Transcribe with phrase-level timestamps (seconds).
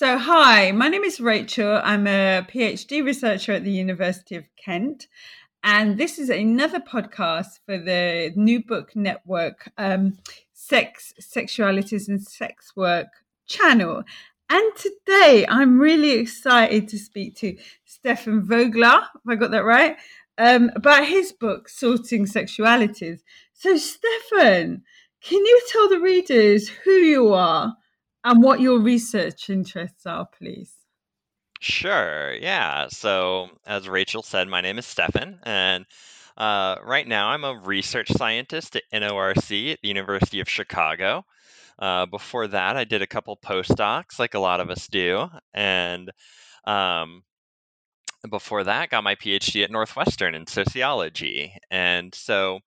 [0.00, 1.78] So, hi, my name is Rachel.
[1.84, 5.08] I'm a PhD researcher at the University of Kent.
[5.62, 10.16] And this is another podcast for the New Book Network um,
[10.54, 13.08] Sex, Sexualities, and Sex Work
[13.44, 14.02] channel.
[14.48, 19.98] And today I'm really excited to speak to Stefan Vogler, if I got that right,
[20.38, 23.18] um, about his book, Sorting Sexualities.
[23.52, 24.82] So, Stefan,
[25.20, 27.76] can you tell the readers who you are
[28.24, 30.72] and what your research interests are, please?
[31.60, 32.32] Sure.
[32.34, 32.88] Yeah.
[32.88, 35.84] So, as Rachel said, my name is Stefan, and
[36.36, 41.24] uh, right now I'm a research scientist at NORC at the University of Chicago.
[41.78, 46.10] Uh, before that, I did a couple postdocs, like a lot of us do, and
[46.64, 47.22] um,
[48.28, 51.54] before that, got my PhD at Northwestern in sociology.
[51.70, 52.60] And so,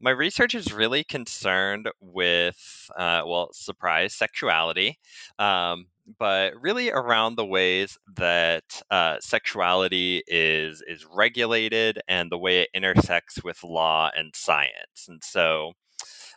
[0.00, 4.98] my research is really concerned with, uh, well, surprise, sexuality,
[5.38, 5.86] um,
[6.18, 12.70] but really around the ways that uh, sexuality is is regulated and the way it
[12.74, 15.06] intersects with law and science.
[15.08, 15.72] And so,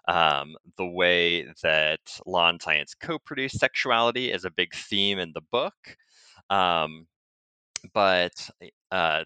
[0.07, 5.41] um, the way that law and science co-produce sexuality is a big theme in the
[5.51, 5.75] book.
[6.50, 7.07] Um,
[7.94, 8.50] but
[8.91, 9.23] uh,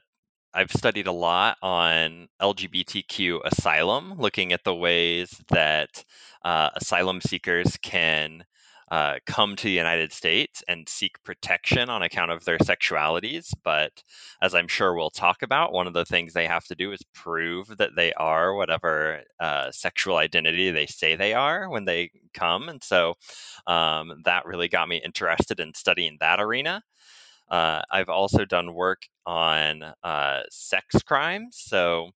[0.53, 6.03] I've studied a lot on LGBTQ asylum, looking at the ways that
[6.45, 8.43] uh, asylum seekers can
[8.91, 13.51] uh, come to the United States and seek protection on account of their sexualities.
[13.63, 14.03] But
[14.41, 17.01] as I'm sure we'll talk about, one of the things they have to do is
[17.15, 22.69] prove that they are whatever uh, sexual identity they say they are when they come.
[22.69, 23.15] And so
[23.65, 26.83] um, that really got me interested in studying that arena.
[27.49, 31.57] Uh, I've also done work on uh, sex crimes.
[31.59, 32.09] So,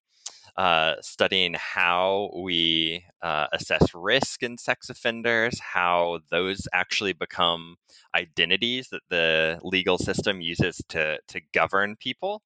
[0.56, 7.76] uh, studying how we uh, assess risk in sex offenders, how those actually become
[8.14, 12.42] identities that the legal system uses to, to govern people.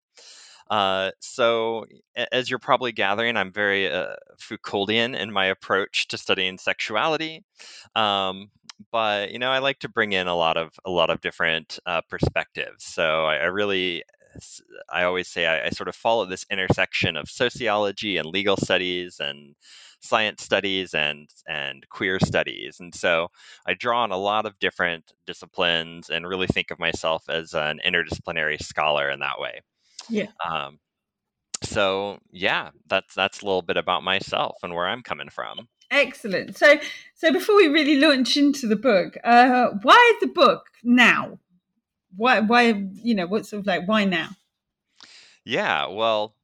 [0.71, 1.87] Uh, so,
[2.31, 7.45] as you're probably gathering, I'm very uh, Foucauldian in my approach to studying sexuality.
[7.95, 8.51] Um,
[8.91, 11.79] but you know, I like to bring in a lot of a lot of different
[11.87, 12.85] uh, perspectives.
[12.85, 14.03] So I, I, really,
[14.91, 19.17] I always say I, I, sort of follow this intersection of sociology and legal studies
[19.21, 19.55] and
[20.01, 22.79] science studies and and queer studies.
[22.81, 23.29] And so
[23.67, 27.81] I draw on a lot of different disciplines and really think of myself as an
[27.87, 29.61] interdisciplinary scholar in that way.
[30.13, 30.27] Yeah.
[30.49, 30.79] Um,
[31.63, 35.69] so yeah, that's that's a little bit about myself and where I'm coming from.
[35.93, 36.57] Excellent.
[36.57, 36.79] So,
[37.15, 41.39] so before we really launch into the book, uh, why the book now?
[42.17, 44.31] Why, why, you know, what's sort of like why now?
[45.45, 46.35] Yeah, well,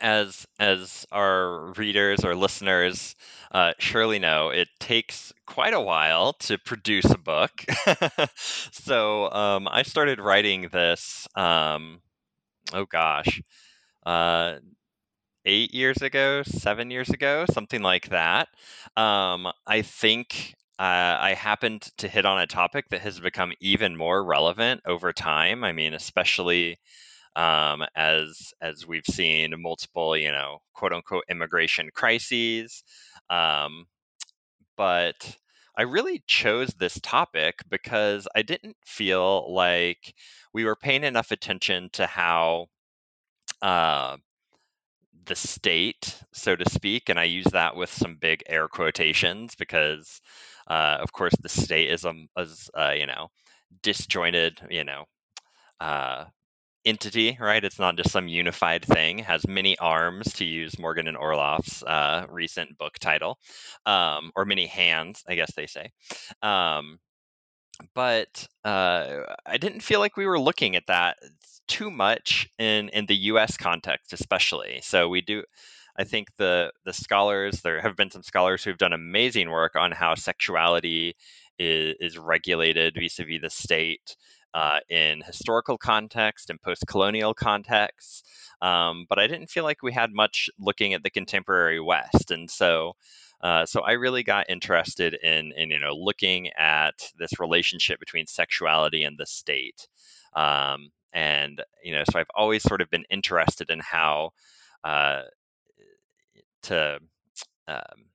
[0.00, 3.14] as as our readers or listeners
[3.52, 7.52] uh, surely know, it takes quite a while to produce a book.
[8.36, 11.28] so um, I started writing this.
[11.36, 12.00] Um,
[12.72, 13.42] oh gosh,
[14.06, 14.56] uh,
[15.44, 18.48] eight years ago, seven years ago, something like that.
[18.96, 23.96] Um, I think uh, I happened to hit on a topic that has become even
[23.96, 25.64] more relevant over time.
[25.64, 26.78] I mean, especially
[27.36, 32.84] um, as as we've seen multiple, you know, quote unquote immigration crises.
[33.30, 33.86] Um,
[34.76, 35.36] but
[35.76, 40.14] I really chose this topic because I didn't feel like
[40.52, 42.66] we were paying enough attention to how
[43.62, 44.18] uh,
[45.26, 50.20] the state, so to speak, and I use that with some big air quotations because,
[50.68, 53.28] uh, of course, the state is a, is, uh, you know,
[53.82, 55.04] disjointed, you know,
[55.80, 56.26] uh,
[56.84, 57.64] entity, right?
[57.64, 59.20] It's not just some unified thing.
[59.20, 63.38] It has many arms, to use Morgan and Orloff's uh, recent book title,
[63.86, 65.90] um, or many hands, I guess they say.
[66.42, 66.98] Um,
[67.94, 71.16] but uh, I didn't feel like we were looking at that
[71.66, 73.56] too much in in the U.S.
[73.56, 74.80] context, especially.
[74.82, 75.42] So we do.
[75.96, 79.92] I think the the scholars there have been some scholars who've done amazing work on
[79.92, 81.16] how sexuality
[81.58, 84.16] is, is regulated vis-a-vis the state
[84.54, 88.22] uh, in historical context and post-colonial contexts.
[88.62, 92.50] Um, but I didn't feel like we had much looking at the contemporary West, and
[92.50, 92.94] so
[93.42, 98.26] uh, so I really got interested in, in you know looking at this relationship between
[98.26, 99.86] sexuality and the state,
[100.34, 104.30] um, and you know so I've always sort of been interested in how
[104.82, 105.22] uh,
[106.62, 107.00] to
[107.68, 108.06] um,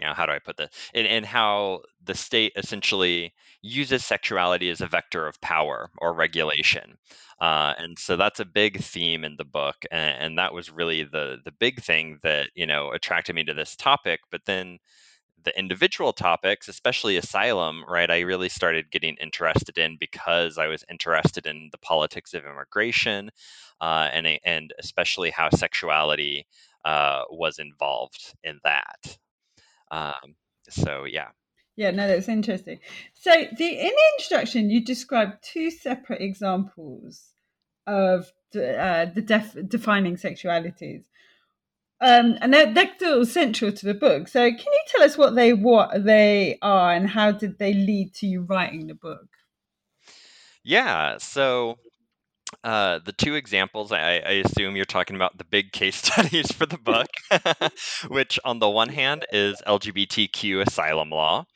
[0.00, 4.70] you know how do I put this and, and how the state essentially uses sexuality
[4.70, 6.96] as a vector of power or regulation.
[7.40, 11.04] Uh, and so that's a big theme in the book, and, and, that was really
[11.04, 14.20] the the big thing that you know attracted me to this topic.
[14.30, 14.78] But then
[15.44, 18.10] the individual topics, especially asylum, right?
[18.10, 23.30] I really started getting interested in because I was interested in the politics of immigration,
[23.80, 26.46] uh, and and especially how sexuality
[26.84, 29.18] uh, was involved in that.
[29.90, 30.34] Um,
[30.68, 31.28] so yeah.
[31.76, 32.80] Yeah, no, that's interesting.
[33.14, 37.22] So the in the introduction, you described two separate examples
[37.86, 41.04] of the, uh, the def- defining sexualities.
[42.00, 44.28] Um, and they're, they're still central to the book.
[44.28, 48.14] So, can you tell us what they what they are and how did they lead
[48.14, 49.26] to you writing the book?
[50.62, 51.18] Yeah.
[51.18, 51.78] So,
[52.64, 56.66] uh, the two examples, I, I, assume you're talking about the big case studies for
[56.66, 57.06] the book,
[58.08, 61.46] which on the one hand is LGBTQ asylum law,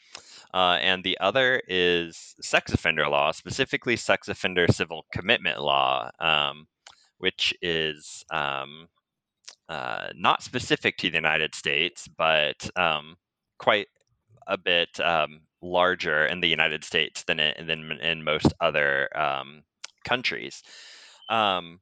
[0.54, 6.66] uh, and the other is sex offender law, specifically sex offender civil commitment law, um,
[7.18, 8.86] which is um,
[9.68, 13.16] uh, not specific to the United States, but um,
[13.58, 13.88] quite
[14.46, 19.62] a bit um, larger in the United States than in, than in most other um,
[20.04, 20.62] countries.
[21.28, 21.80] Um,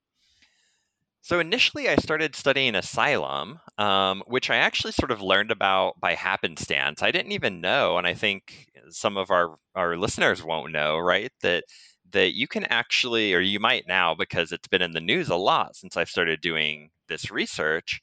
[1.22, 6.14] so initially, I started studying asylum, um, which I actually sort of learned about by
[6.14, 7.02] happenstance.
[7.02, 11.31] I didn't even know, and I think some of our our listeners won't know, right?
[11.42, 11.64] That
[12.12, 15.37] that you can actually, or you might now, because it's been in the news a
[15.37, 18.00] lot since I've started doing this research.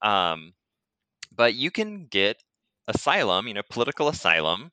[0.00, 0.52] Um,
[1.34, 2.42] but you can get
[2.88, 4.70] asylum, you know, political asylum,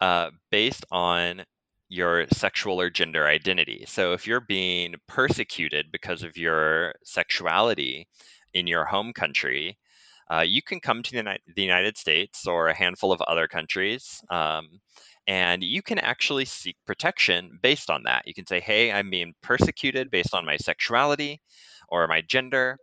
[0.00, 1.44] uh, based on
[1.88, 3.84] your sexual or gender identity.
[3.88, 8.08] So if you're being persecuted because of your sexuality
[8.54, 9.78] in your home country,
[10.30, 14.20] uh, you can come to the, the, United States or a handful of other countries,
[14.30, 14.68] um,
[15.26, 18.26] and you can actually seek protection based on that.
[18.26, 21.40] You can say, "Hey, I'm being persecuted based on my sexuality
[21.88, 22.78] or my gender,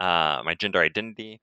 [0.00, 1.40] uh, my gender identity,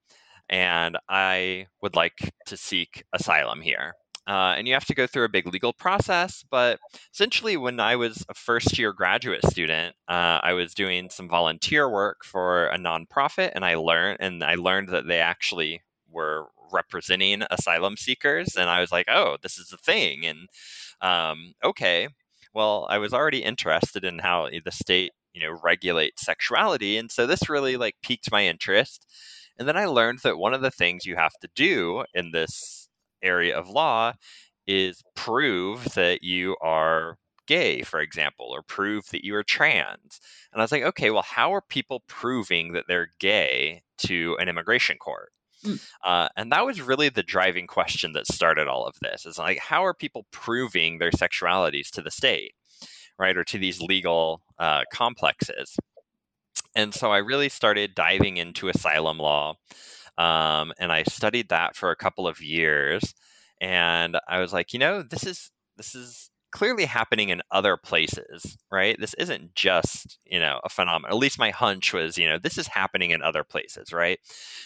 [0.49, 5.25] and I would like to seek asylum here." Uh, and you have to go through
[5.25, 6.43] a big legal process.
[6.49, 6.79] But
[7.13, 11.89] essentially, when I was a first year graduate student, uh, I was doing some volunteer
[11.89, 17.43] work for a nonprofit, and I learned and I learned that they actually were representing
[17.51, 20.47] asylum seekers, and I was like, oh, this is a thing, and
[21.01, 22.07] um, okay.
[22.53, 27.25] Well, I was already interested in how the state, you know, regulates sexuality, and so
[27.27, 29.05] this really like piqued my interest.
[29.57, 32.82] And then I learned that one of the things you have to do in this
[33.23, 34.13] area of law
[34.67, 37.17] is prove that you are
[37.47, 40.21] gay, for example, or prove that you are trans.
[40.51, 44.47] And I was like, okay, well, how are people proving that they're gay to an
[44.47, 45.31] immigration court?
[45.65, 45.85] Mm.
[46.03, 49.59] Uh, and that was really the driving question that started all of this is like,
[49.59, 52.53] how are people proving their sexualities to the state,
[53.17, 55.75] right, or to these legal uh, complexes?
[56.75, 59.55] And so I really started diving into asylum law.
[60.17, 63.13] Um, and I studied that for a couple of years.
[63.61, 68.57] And I was like, you know, this is this is clearly happening in other places,
[68.71, 68.95] right?
[68.99, 71.11] This isn't just, you know, a phenomenon.
[71.11, 74.19] At least my hunch was, you know, this is happening in other places, right?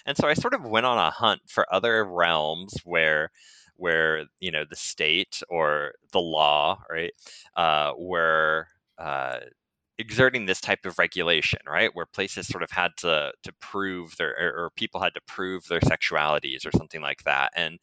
[0.06, 3.32] And so I sort of went on a hunt for other realms where
[3.75, 7.13] where you know the state or the law right
[7.56, 9.38] uh, were uh,
[10.00, 11.89] exerting this type of regulation, right?
[11.94, 15.66] Where places sort of had to to prove their or, or people had to prove
[15.68, 17.51] their sexualities or something like that.
[17.56, 17.80] And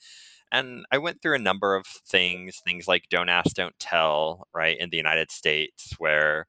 [0.52, 4.78] and I went through a number of things, things like don't ask, don't tell, right,
[4.78, 6.46] in the United States, where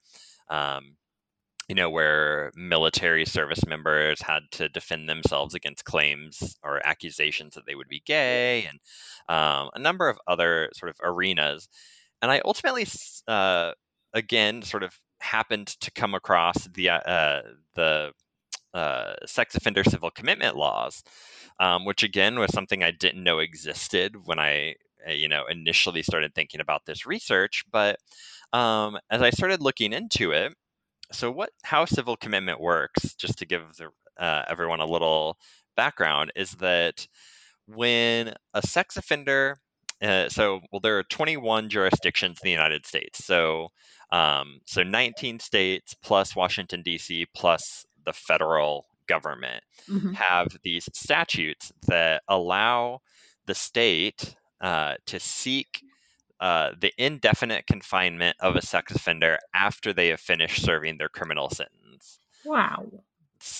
[0.49, 0.95] um,
[1.67, 7.65] you know, where military service members had to defend themselves against claims or accusations that
[7.65, 8.79] they would be gay, and
[9.29, 11.67] um, a number of other sort of arenas.
[12.21, 12.87] And I ultimately,
[13.27, 13.73] uh,
[14.13, 14.93] again, sort of
[15.25, 17.41] happened to come across the uh,
[17.75, 18.11] the
[18.73, 21.03] uh, sex offender civil commitment laws,
[21.59, 24.75] um, which again was something I didn't know existed when I
[25.07, 27.97] uh, you know initially started thinking about this research, but
[28.53, 30.53] um, as I started looking into it,
[31.11, 33.89] so what how civil commitment works, just to give the,
[34.23, 35.37] uh, everyone a little
[35.75, 37.07] background, is that
[37.67, 39.57] when a sex offender
[40.01, 43.69] uh, so well there are 21 jurisdictions in the united states so
[44.11, 50.13] um, so 19 states plus washington d.c plus the federal government mm-hmm.
[50.13, 52.99] have these statutes that allow
[53.45, 55.81] the state uh, to seek
[56.39, 61.49] uh, the indefinite confinement of a sex offender after they have finished serving their criminal
[61.49, 62.19] sentence.
[62.43, 62.85] Wow.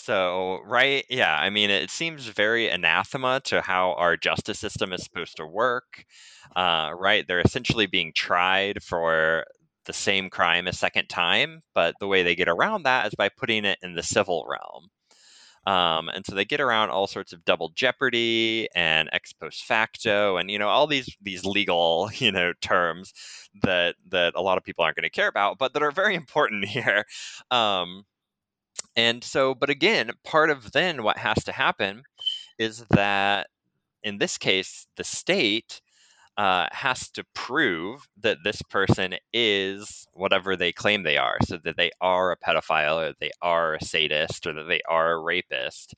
[0.06, 5.04] So, right, yeah, I mean, it seems very anathema to how our justice system is
[5.04, 6.06] supposed to work,
[6.56, 7.26] uh, right?
[7.28, 9.46] They're essentially being tried for
[9.86, 13.30] the same crime a second time, but the way they get around that is by
[13.30, 14.90] putting it in the civil realm.
[15.68, 20.38] Um, and so they get around all sorts of double jeopardy and ex post facto
[20.38, 23.14] and you know all these these legal you know terms
[23.64, 26.14] that that a lot of people aren't going to care about but that are very
[26.16, 27.04] important here
[27.50, 28.04] um,
[28.96, 32.04] and so but again part of then what has to happen
[32.60, 33.48] is that
[34.04, 35.82] in this case the state
[36.38, 41.38] uh, has to prove that this person is whatever they claim they are.
[41.46, 45.14] So that they are a pedophile, or they are a sadist, or that they are
[45.14, 45.96] a rapist.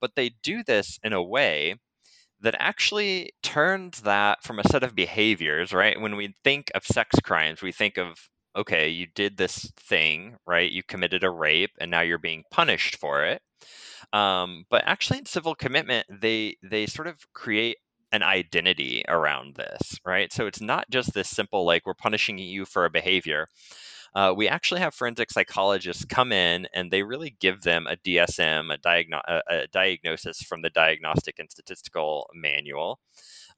[0.00, 1.76] But they do this in a way
[2.40, 6.00] that actually turns that from a set of behaviors, right?
[6.00, 8.18] When we think of sex crimes, we think of,
[8.56, 10.70] okay, you did this thing, right?
[10.70, 13.42] You committed a rape and now you're being punished for it.
[14.12, 17.76] Um, but actually, in civil commitment, they they sort of create
[18.12, 20.32] an identity around this, right?
[20.32, 23.46] So it's not just this simple, like, we're punishing you for a behavior.
[24.14, 28.70] Uh, we actually have forensic psychologists come in and they really give them a DSM,
[28.70, 32.98] a, diagno- a, a diagnosis from the Diagnostic and Statistical Manual,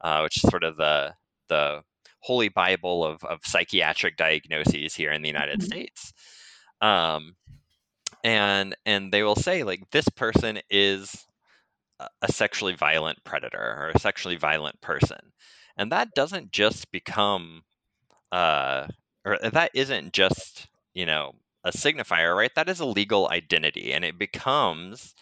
[0.02, 1.14] uh, which is sort of the
[1.48, 1.82] the
[2.22, 5.66] holy bible of, of psychiatric diagnoses here in the United mm-hmm.
[5.66, 6.12] States.
[6.80, 7.34] Um,
[8.24, 11.24] and and they will say like this person is
[12.20, 15.18] a sexually violent predator or a sexually violent person.
[15.76, 17.62] And that doesn't just become,
[18.30, 18.86] uh,
[19.24, 21.32] or that isn't just, you know,
[21.64, 22.54] a signifier, right?
[22.54, 23.92] That is a legal identity.
[23.92, 25.14] And it becomes,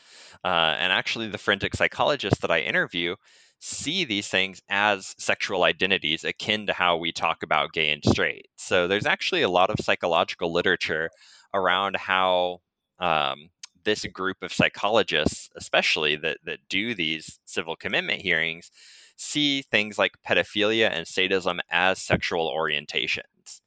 [0.44, 3.16] uh, and actually, the forensic psychologists that I interview
[3.60, 8.48] see these things as sexual identities akin to how we talk about gay and straight.
[8.56, 11.10] So there's actually a lot of psychological literature
[11.52, 12.60] around how
[12.98, 13.50] um,
[13.84, 18.70] this group of psychologists, especially that that do these civil commitment hearings,
[19.16, 23.60] see things like pedophilia and sadism as sexual orientations.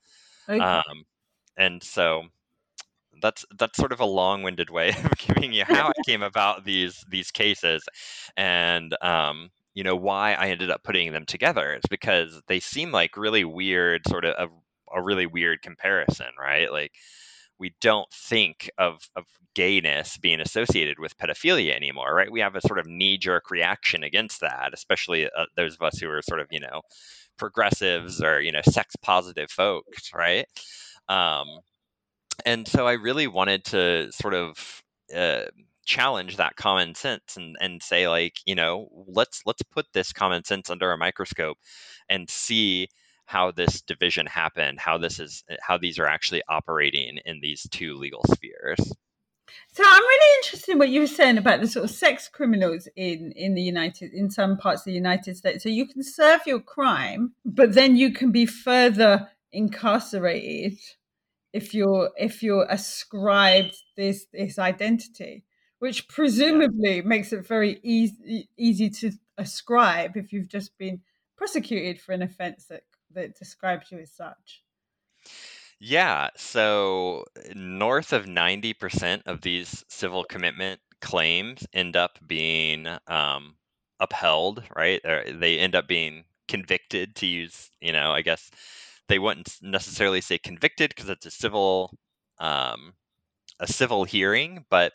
[0.50, 0.59] Okay.
[0.59, 1.05] Um,
[1.55, 2.23] and so
[3.21, 7.05] that's that's sort of a long-winded way of giving you how I came about these
[7.09, 7.83] these cases,
[8.35, 11.74] and um, you know why I ended up putting them together.
[11.74, 16.72] It's because they seem like really weird, sort of a, a really weird comparison, right?
[16.72, 16.94] Like
[17.60, 19.25] we don't think of, of
[19.56, 22.32] gayness being associated with pedophilia anymore, right?
[22.32, 25.98] We have a sort of knee jerk reaction against that, especially uh, those of us
[25.98, 26.82] who are sort of, you know,
[27.38, 30.46] progressives or, you know, sex positive folks, right?
[31.08, 31.48] Um,
[32.46, 34.82] and so I really wanted to sort of
[35.15, 35.44] uh,
[35.86, 40.44] challenge that common sense and, and say like, you know, let's let's put this common
[40.44, 41.58] sense under a microscope
[42.10, 42.88] and see
[43.25, 47.68] how this division happened, how this is eh, how these are actually operating in these
[47.72, 48.94] two legal spheres.
[49.74, 52.88] So I'm really interested in what you were saying about the sort of sex criminals
[52.96, 55.63] in in the United in some parts of the United States.
[55.63, 60.80] So you can serve your crime, but then you can be further incarcerated
[61.54, 65.46] if you're if you're ascribed this this identity,
[65.84, 71.02] which presumably makes it very easy easy to ascribe if you've just been
[71.36, 74.63] prosecuted for an offence that that describes you as such?
[75.82, 83.56] Yeah, so north of 90% of these civil commitment claims end up being um,
[84.00, 85.02] upheld, right?
[85.04, 88.50] They end up being convicted to use, you know, I guess
[89.10, 91.94] they wouldn't necessarily say convicted because it's a civil
[92.40, 92.94] um,
[93.60, 94.93] a civil hearing, but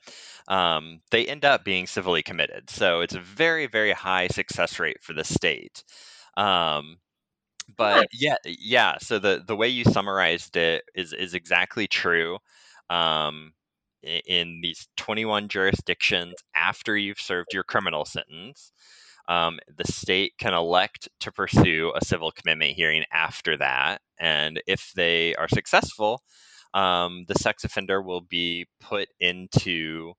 [0.49, 2.71] um, they end up being civilly committed.
[2.71, 5.85] So it's a very, very high success rate for the state.
[6.37, 6.99] Um,
[7.77, 8.97] but yeah, yeah.
[9.01, 12.39] So the the way you summarized it is is exactly true.
[12.91, 13.53] Um,
[14.03, 18.73] in these 21 jurisdictions, after you've served your criminal sentence,
[19.29, 24.93] um, the state can elect to pursue a civil commitment hearing after that, and if
[24.97, 26.23] they are successful,
[26.75, 30.13] um, the sex offender will be put into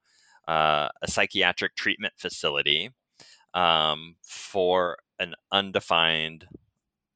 [0.47, 2.91] uh, a psychiatric treatment facility
[3.53, 6.47] um, for an undefined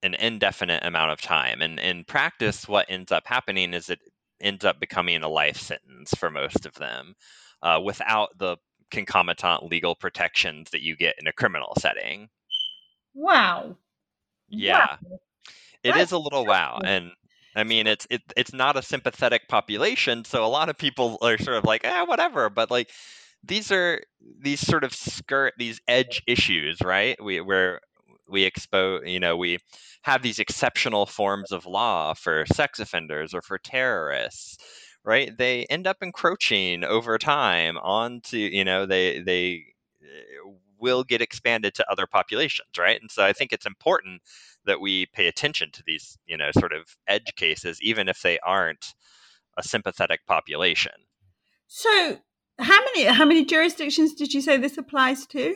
[0.04, 1.62] an indefinite amount of time.
[1.62, 4.00] And in practice, what ends up happening is it
[4.42, 7.16] ends up becoming a life sentence for most of them
[7.62, 8.58] uh, without the
[8.92, 12.28] concomitant legal protections that you get in a criminal setting.
[13.14, 13.78] Wow.
[14.50, 14.98] Yeah.
[15.10, 15.20] Wow.
[15.84, 16.80] It That's is a little wow.
[16.84, 17.12] And
[17.56, 21.38] I mean, it's it, it's not a sympathetic population, so a lot of people are
[21.38, 22.50] sort of like, eh, whatever.
[22.50, 22.90] But like,
[23.44, 24.02] these are
[24.40, 27.22] these sort of skirt these edge issues, right?
[27.24, 27.82] We where
[28.28, 29.60] we expose, you know, we
[30.04, 34.58] have these exceptional forms of law for sex offenders or for terrorists,
[35.04, 35.36] right?
[35.38, 39.66] They end up encroaching over time onto, you know, they they
[40.02, 43.00] eh, will get expanded to other populations, right?
[43.00, 44.22] And so I think it's important
[44.66, 48.40] that we pay attention to these, you know, sort of edge cases, even if they
[48.40, 48.94] aren't
[49.58, 50.94] a sympathetic population.
[51.68, 52.20] So,
[52.60, 55.56] how many how many jurisdictions did you say this applies to?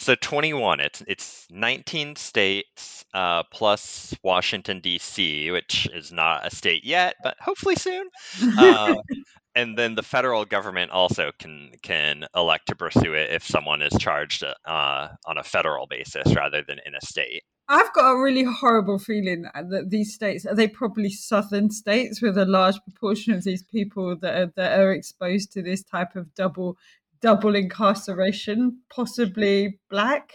[0.00, 0.78] So 21.
[0.78, 7.36] It's it's 19 states uh, plus Washington D.C., which is not a state yet, but
[7.40, 8.08] hopefully soon.
[8.56, 8.94] Uh,
[9.56, 13.92] and then the federal government also can can elect to pursue it if someone is
[13.98, 17.42] charged uh, on a federal basis rather than in a state.
[17.70, 22.38] I've got a really horrible feeling that these states are they probably southern states with
[22.38, 26.34] a large proportion of these people that are, that are exposed to this type of
[26.34, 26.78] double
[27.20, 30.34] double incarceration, possibly black.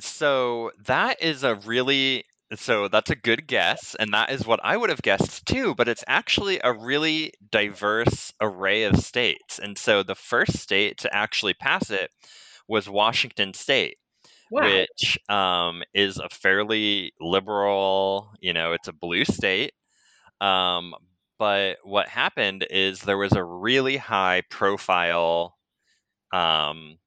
[0.00, 4.76] So that is a really so that's a good guess, and that is what I
[4.76, 9.58] would have guessed too, but it's actually a really diverse array of states.
[9.58, 12.10] And so the first state to actually pass it
[12.68, 13.96] was Washington State
[14.52, 14.64] wow.
[14.64, 19.72] which um, is a fairly liberal, you know, it's a blue state.
[20.40, 20.94] Um,
[21.38, 25.56] but what happened is there was a really high profile
[26.32, 26.98] um,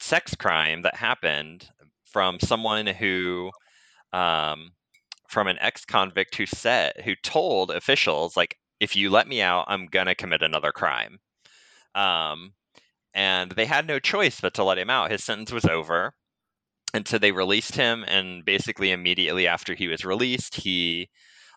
[0.00, 1.68] sex crime that happened
[2.04, 3.50] from someone who,
[4.12, 4.72] um,
[5.28, 9.64] from an ex convict who said, who told officials, like, if you let me out,
[9.68, 11.18] I'm going to commit another crime.
[11.94, 12.52] Um,
[13.14, 15.10] and they had no choice but to let him out.
[15.10, 16.12] His sentence was over
[16.94, 21.08] and so they released him and basically immediately after he was released he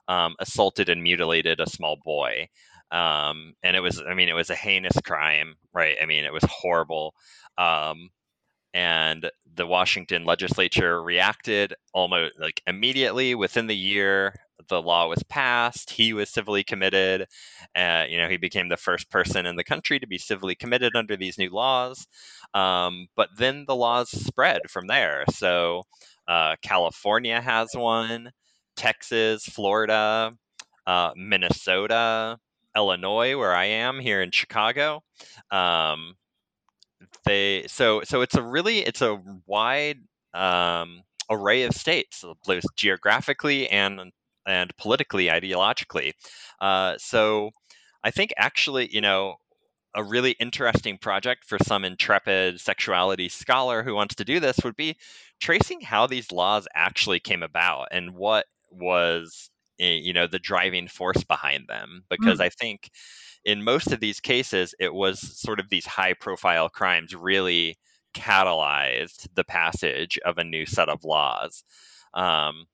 [0.07, 2.47] um, assaulted and mutilated a small boy.
[2.91, 5.97] Um, and it was i mean it was a heinous crime right?
[6.01, 7.13] I mean it was horrible.
[7.57, 8.09] Um,
[8.73, 14.35] and the washington legislature reacted almost like immediately within the year
[14.69, 17.27] the law was passed he was civilly committed
[17.75, 20.95] uh, you know he became the first person in the country to be civilly committed
[20.95, 22.07] under these new laws
[22.55, 25.25] um, but then the laws spread from there.
[25.33, 25.83] So
[26.27, 28.31] uh, California has one,
[28.77, 30.33] Texas, Florida,
[30.87, 32.39] uh, Minnesota,
[32.75, 35.03] Illinois, where I am here in Chicago.
[35.51, 36.15] Um,
[37.25, 39.99] they so so it's a really it's a wide
[40.33, 44.11] um, array of states, both geographically and
[44.47, 46.13] and politically, ideologically.
[46.59, 47.51] Uh, so
[48.03, 49.35] I think actually, you know,
[49.95, 54.75] a really interesting project for some intrepid sexuality scholar who wants to do this would
[54.75, 54.97] be
[55.39, 60.87] tracing how these laws actually came about and what was eh, you know the driving
[60.87, 62.43] force behind them because mm.
[62.43, 62.89] i think
[63.45, 67.77] in most of these cases it was sort of these high profile crimes really
[68.13, 71.63] catalyzed the passage of a new set of laws
[72.13, 72.65] um,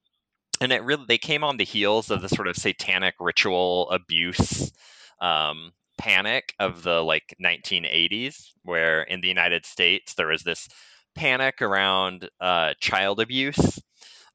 [0.62, 4.72] and it really they came on the heels of the sort of satanic ritual abuse
[5.20, 10.68] um, panic of the like 1980s, where in the United States there was this
[11.16, 13.80] panic around uh, child abuse,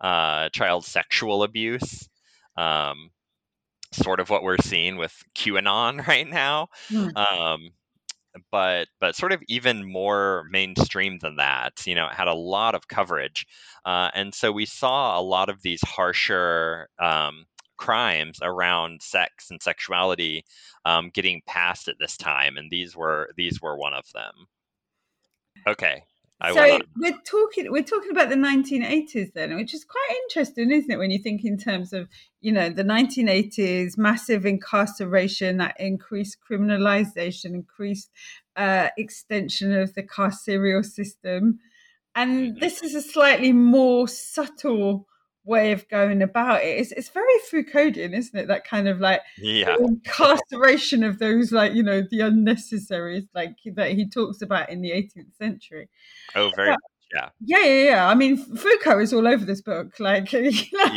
[0.01, 2.09] uh, child sexual abuse.
[2.57, 3.11] Um,
[3.93, 6.69] sort of what we're seeing with QAnon right now.
[6.91, 7.17] Mm.
[7.17, 7.71] Um,
[8.51, 11.87] but but sort of even more mainstream than that.
[11.87, 13.47] You know, it had a lot of coverage,
[13.85, 17.47] uh, and so we saw a lot of these harsher um,
[17.77, 20.45] crimes around sex and sexuality
[20.85, 24.47] um, getting passed at this time, and these were these were one of them.
[25.67, 26.03] Okay.
[26.39, 30.91] I so we're talking we're talking about the 1980s then, which is quite interesting, isn't
[30.91, 30.99] it?
[30.99, 32.09] When you think in terms of
[32.43, 38.11] you know the 1980s, massive incarceration, that increased criminalization, increased
[38.55, 41.59] uh, extension of the carceral system,
[42.15, 42.59] and mm-hmm.
[42.59, 45.07] this is a slightly more subtle
[45.47, 46.81] way of going about it.
[46.81, 48.49] It's, it's very Foucauldian, isn't it?
[48.49, 49.77] That kind of like yeah.
[49.79, 54.91] incarceration of those, like, you know, the unnecessaries, like that he talks about in the
[54.91, 55.89] 18th century.
[56.35, 56.79] Oh, very but,
[57.15, 57.29] yeah.
[57.41, 58.09] Yeah, yeah, yeah.
[58.09, 59.99] I mean, Foucault is all over this book.
[60.01, 60.93] Like, you know,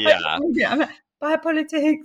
[0.51, 0.75] yeah.
[1.21, 1.97] Like, biopolitics,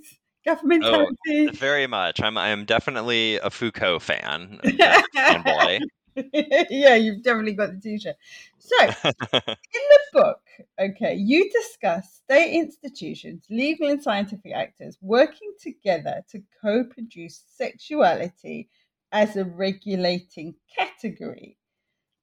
[0.46, 1.48] oh, governmentality.
[1.48, 2.20] Oh, very much.
[2.20, 4.60] I'm I'm definitely a Foucault fan.
[5.44, 5.78] boy.
[6.70, 8.16] yeah, you've definitely got the t-shirt.
[8.58, 8.92] So, in
[9.32, 10.40] the book,
[10.80, 18.68] okay, you discuss state institutions, legal and scientific actors working together to co-produce sexuality
[19.12, 21.56] as a regulating category.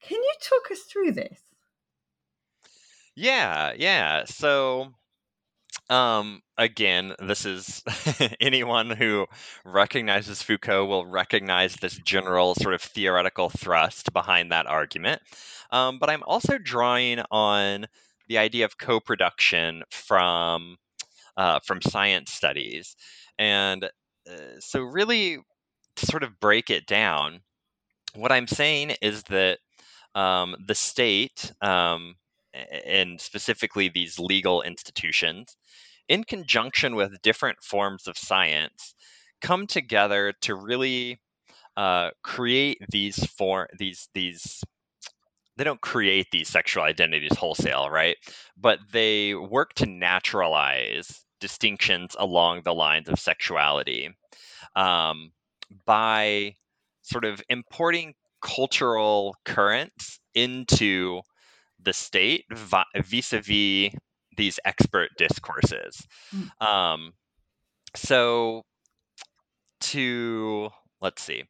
[0.01, 1.39] Can you talk us through this?
[3.15, 4.25] Yeah, yeah.
[4.25, 4.93] So
[5.91, 7.84] um, again, this is
[8.41, 9.27] anyone who
[9.65, 15.21] recognizes Foucault will recognize this general sort of theoretical thrust behind that argument.
[15.69, 17.88] Um, but I'm also drawing on
[18.30, 20.77] the idea of co-production from
[21.36, 22.95] uh, from science studies,
[23.38, 25.39] and uh, so really
[25.97, 27.41] to sort of break it down,
[28.15, 29.60] what I'm saying is that
[30.15, 32.15] um, the state um,
[32.53, 35.55] and specifically these legal institutions
[36.07, 38.93] in conjunction with different forms of science,
[39.41, 41.19] come together to really
[41.77, 44.61] uh, create these for these these
[45.57, 48.17] they don't create these sexual identities wholesale, right?
[48.57, 54.09] But they work to naturalize distinctions along the lines of sexuality
[54.75, 55.31] um,
[55.85, 56.55] by
[57.03, 61.21] sort of importing cultural currents into
[61.83, 63.93] the state vis a vis
[64.37, 66.05] these expert discourses.
[66.33, 66.65] Mm.
[66.65, 67.13] Um,
[67.95, 68.63] so
[69.81, 70.69] to
[71.01, 71.43] let's see,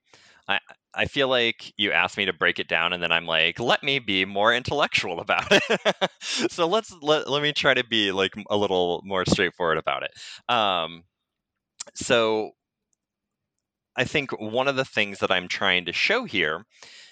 [0.48, 0.60] I
[0.94, 3.84] I feel like you asked me to break it down, and then I'm like, let
[3.84, 6.12] me be more intellectual about it.
[6.22, 10.12] so let's let let me try to be like a little more straightforward about it.
[10.54, 11.04] Um,
[11.96, 12.52] so
[13.96, 16.66] I think one of the things that I'm trying to show here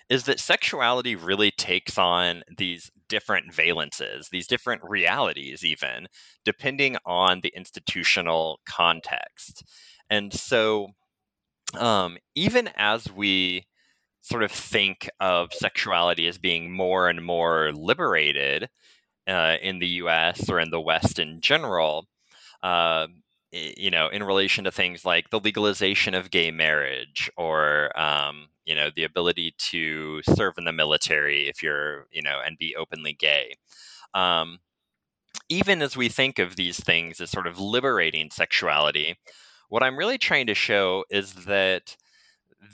[0.09, 6.07] is that sexuality really takes on these different valences, these different realities, even
[6.45, 9.63] depending on the institutional context.
[10.09, 10.89] And so,
[11.77, 13.65] um, even as we
[14.21, 18.67] sort of think of sexuality as being more and more liberated
[19.27, 22.07] uh, in the US or in the West in general,
[22.63, 23.07] uh,
[23.51, 28.75] you know, in relation to things like the legalization of gay marriage or, um, you
[28.75, 33.13] know, the ability to serve in the military if you're, you know, and be openly
[33.13, 33.55] gay.
[34.13, 34.59] Um,
[35.49, 39.15] even as we think of these things as sort of liberating sexuality,
[39.69, 41.95] what I'm really trying to show is that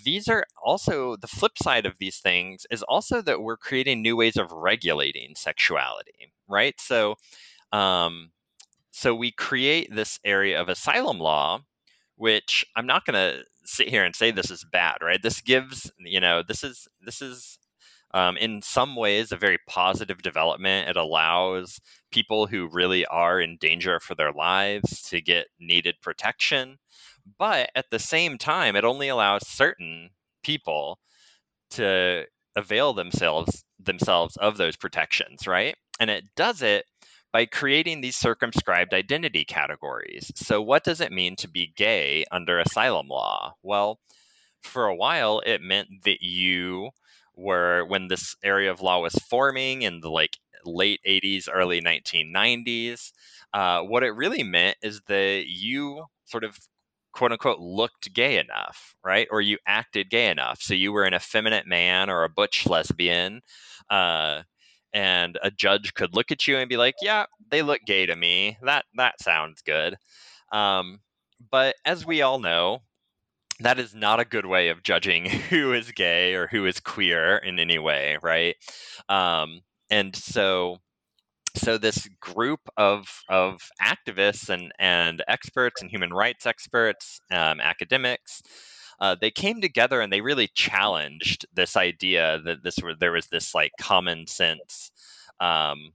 [0.04, 4.16] these are also the flip side of these things is also that we're creating new
[4.16, 6.76] ways of regulating sexuality, right?
[6.80, 7.16] So,
[7.74, 8.32] um,
[8.96, 11.60] so we create this area of asylum law,
[12.16, 15.22] which I'm not going to sit here and say this is bad, right?
[15.22, 17.60] This gives, you know, this is this is
[18.14, 20.88] um, in some ways a very positive development.
[20.88, 21.78] It allows
[22.10, 26.78] people who really are in danger for their lives to get needed protection,
[27.38, 30.10] but at the same time, it only allows certain
[30.42, 31.00] people
[31.72, 32.24] to
[32.56, 35.76] avail themselves themselves of those protections, right?
[36.00, 36.86] And it does it
[37.36, 40.32] by creating these circumscribed identity categories.
[40.38, 43.56] So, what does it mean to be gay under asylum law?
[43.62, 44.00] Well,
[44.62, 46.92] for a while, it meant that you
[47.36, 53.12] were, when this area of law was forming in the like late 80s, early 1990s,
[53.54, 56.58] uh, what it really meant is that you sort of
[57.12, 59.28] quote unquote looked gay enough, right?
[59.30, 60.62] Or you acted gay enough.
[60.62, 63.42] So you were an effeminate man or a butch lesbian.
[63.90, 64.44] Uh,
[64.96, 68.16] and a judge could look at you and be like, "Yeah, they look gay to
[68.16, 68.58] me.
[68.64, 69.98] That that sounds good."
[70.52, 71.02] Um,
[71.52, 72.80] but as we all know,
[73.60, 77.38] that is not a good way of judging who is gay or who is queer
[77.38, 78.56] in any way, right?
[79.10, 80.78] Um, and so,
[81.56, 88.42] so this group of of activists and and experts and human rights experts, um, academics,
[89.00, 93.54] uh, they came together and they really challenged this idea that this there was this
[93.56, 94.92] like common sense
[95.40, 95.92] um,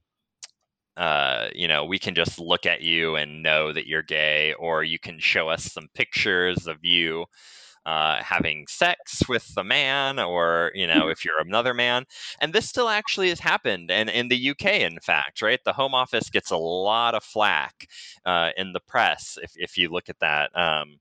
[0.97, 4.83] uh, you know, we can just look at you and know that you're gay, or
[4.83, 7.25] you can show us some pictures of you
[7.85, 12.05] uh, having sex with a man, or you know, if you're another man.
[12.41, 15.95] And this still actually has happened, and in the UK, in fact, right, the Home
[15.95, 17.87] Office gets a lot of flack
[18.25, 20.55] uh, in the press if if you look at that.
[20.57, 21.00] Um,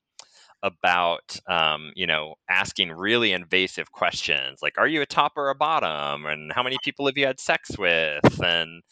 [0.62, 5.54] about um, you know asking really invasive questions like are you a top or a
[5.54, 6.26] bottom?
[6.26, 8.42] And how many people have you had sex with?
[8.42, 8.82] And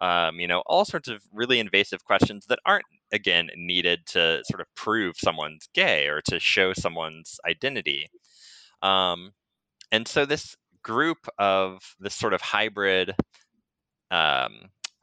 [0.00, 4.60] um, you know all sorts of really invasive questions that aren't again needed to sort
[4.60, 8.10] of prove someone's gay or to show someone's identity.
[8.82, 9.32] Um,
[9.90, 13.14] and so this group of this sort of hybrid
[14.10, 14.52] um,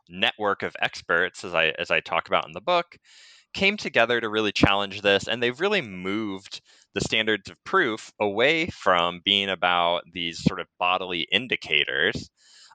[0.09, 2.97] network of experts as i as i talk about in the book
[3.55, 6.61] came together to really challenge this, and they've really moved
[6.93, 12.29] the standards of proof away from being about these sort of bodily indicators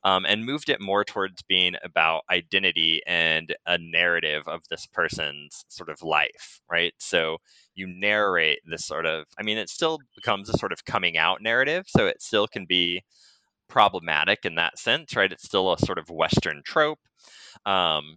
[0.04, 5.64] um, and moved it more towards being about identity and a narrative of this person's
[5.68, 6.94] sort of life, right?
[6.98, 7.36] So
[7.74, 11.42] you narrate this sort of, I mean, it still becomes a sort of coming out
[11.42, 13.02] narrative, so it still can be
[13.68, 15.30] problematic in that sense, right?
[15.30, 16.98] It's still a sort of Western trope.
[17.66, 18.16] Um,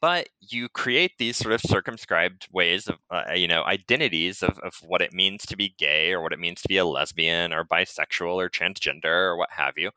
[0.00, 4.74] but you create these sort of circumscribed ways of uh, you know identities of, of
[4.86, 7.64] what it means to be gay or what it means to be a lesbian or
[7.64, 9.90] bisexual or transgender or what have you.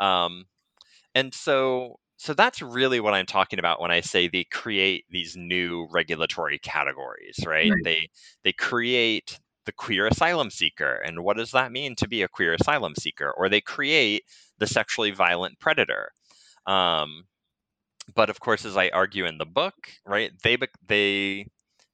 [0.00, 0.44] Um,
[1.14, 5.36] and so so that's really what i'm talking about when i say they create these
[5.36, 7.80] new regulatory categories right, right.
[7.84, 8.08] they
[8.42, 12.54] they create the queer asylum seeker and what does that mean to be a queer
[12.54, 13.30] asylum seeker?
[13.36, 14.22] Or they create
[14.58, 16.10] the sexually violent predator.
[16.66, 17.24] Um,
[18.14, 19.74] but of course, as I argue in the book,
[20.06, 21.46] right, they they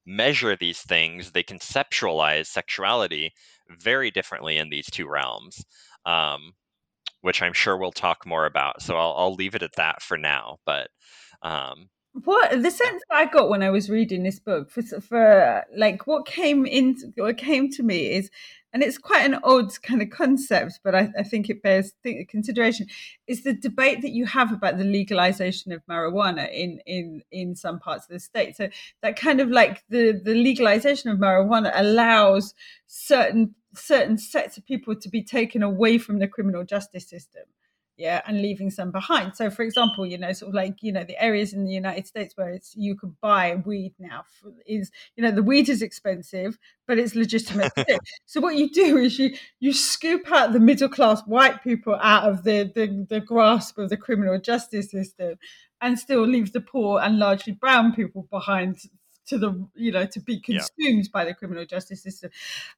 [0.05, 3.33] measure these things, they conceptualize sexuality
[3.69, 5.63] very differently in these two realms,
[6.05, 6.53] um,
[7.21, 8.81] which I'm sure we'll talk more about.
[8.81, 10.57] So I'll, I'll leave it at that for now.
[10.65, 10.89] But
[11.41, 11.89] um,
[12.25, 16.25] what the sense I got when I was reading this book for, for like what
[16.25, 18.29] came in what came to me is
[18.73, 21.93] and it's quite an odd kind of concept, but I, I think it bears
[22.27, 22.87] consideration,
[23.27, 27.79] is the debate that you have about the legalization of marijuana in, in, in some
[27.79, 28.57] parts of the state.
[28.57, 28.69] So
[29.01, 32.53] that kind of like the, the legalization of marijuana allows
[32.87, 37.41] certain certain sets of people to be taken away from the criminal justice system
[37.97, 39.35] yeah and leaving some behind.
[39.35, 42.07] So for example you know sort of like you know the areas in the united
[42.07, 44.23] states where it's you can buy weed now
[44.65, 47.71] is you know the weed is expensive but it's legitimate
[48.25, 52.29] so what you do is you you scoop out the middle class white people out
[52.29, 55.35] of the, the the grasp of the criminal justice system
[55.81, 58.77] and still leave the poor and largely brown people behind
[59.25, 61.03] to the you know to be consumed yeah.
[61.13, 62.29] by the criminal justice system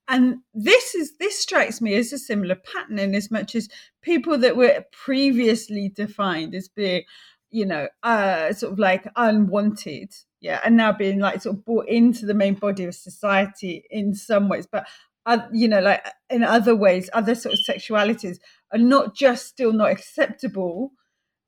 [0.07, 3.69] and this is this strikes me as a similar pattern in as much as
[4.01, 7.03] people that were previously defined as being
[7.51, 11.87] you know uh sort of like unwanted yeah and now being like sort of brought
[11.87, 14.85] into the main body of society in some ways but
[15.25, 18.37] uh, you know like in other ways other sort of sexualities
[18.71, 20.91] are not just still not acceptable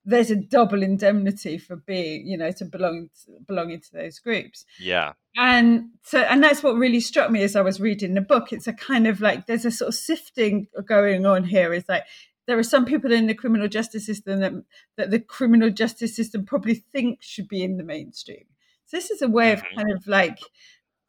[0.07, 3.09] there's a double indemnity for being, you know, to belong
[3.45, 4.65] belonging to those groups.
[4.79, 5.13] Yeah.
[5.35, 8.53] And so, and that's what really struck me as I was reading the book.
[8.53, 11.73] It's a kind of like there's a sort of sifting going on here.
[11.73, 12.03] Is like
[12.47, 14.53] there are some people in the criminal justice system that
[14.95, 18.45] that the criminal justice system probably thinks should be in the mainstream.
[18.85, 19.75] So this is a way of mm-hmm.
[19.75, 20.39] kind of like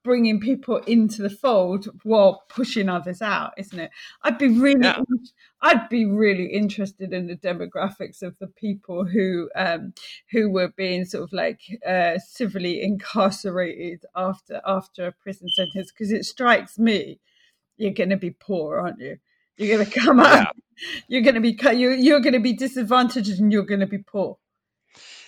[0.04, 3.90] bringing people into the fold while pushing others out, isn't it?
[4.22, 5.00] I'd be really, yeah.
[5.60, 9.92] I'd be really interested in the demographics of the people who um,
[10.30, 16.12] who were being sort of like uh, civilly incarcerated after after a prison sentence because
[16.12, 17.20] it strikes me
[17.78, 19.16] you're going to be poor, aren't you?
[19.56, 20.54] You're going to come out.
[20.78, 21.00] Yeah.
[21.08, 23.98] You're going to be you're, you're going to be disadvantaged and you're going to be
[23.98, 24.36] poor.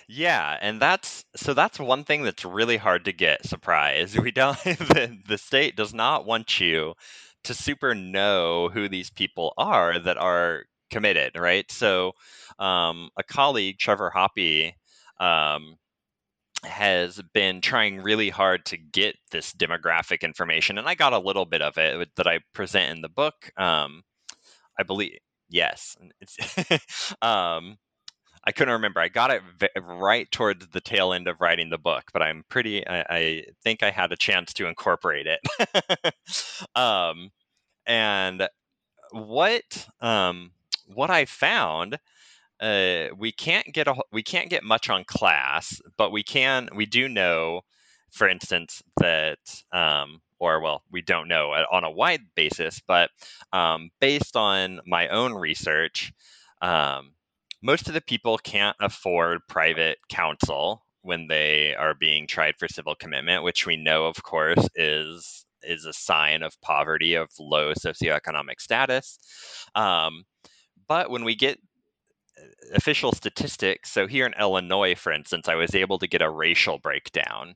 [0.07, 4.17] Yeah, and that's so that's one thing that's really hard to get surprise.
[4.19, 6.93] We don't the, the state does not want you
[7.45, 11.69] to super know who these people are that are committed, right?
[11.71, 12.13] So
[12.59, 14.73] um, a colleague, Trevor Hoppe,
[15.19, 15.77] um,
[16.65, 21.45] has been trying really hard to get this demographic information, and I got a little
[21.45, 23.51] bit of it that I present in the book.
[23.57, 24.03] Um,
[24.79, 25.17] I believe,
[25.49, 25.97] yes,
[27.21, 27.77] um,
[28.43, 28.99] I couldn't remember.
[28.99, 32.43] I got it v- right towards the tail end of writing the book, but I'm
[32.49, 32.85] pretty.
[32.87, 36.13] I, I think I had a chance to incorporate it.
[36.75, 37.29] um,
[37.85, 38.47] and
[39.11, 40.51] what um,
[40.87, 41.99] what I found,
[42.59, 46.69] uh, we can't get a we can't get much on class, but we can.
[46.75, 47.61] We do know,
[48.11, 49.39] for instance, that
[49.71, 53.11] um, or well, we don't know uh, on a wide basis, but
[53.53, 56.11] um, based on my own research.
[56.61, 57.13] Um,
[57.61, 62.95] most of the people can't afford private counsel when they are being tried for civil
[62.95, 68.59] commitment, which we know, of course, is is a sign of poverty of low socioeconomic
[68.59, 69.19] status.
[69.75, 70.23] Um,
[70.87, 71.59] but when we get
[72.39, 76.29] uh, official statistics, so here in Illinois, for instance, I was able to get a
[76.29, 77.55] racial breakdown,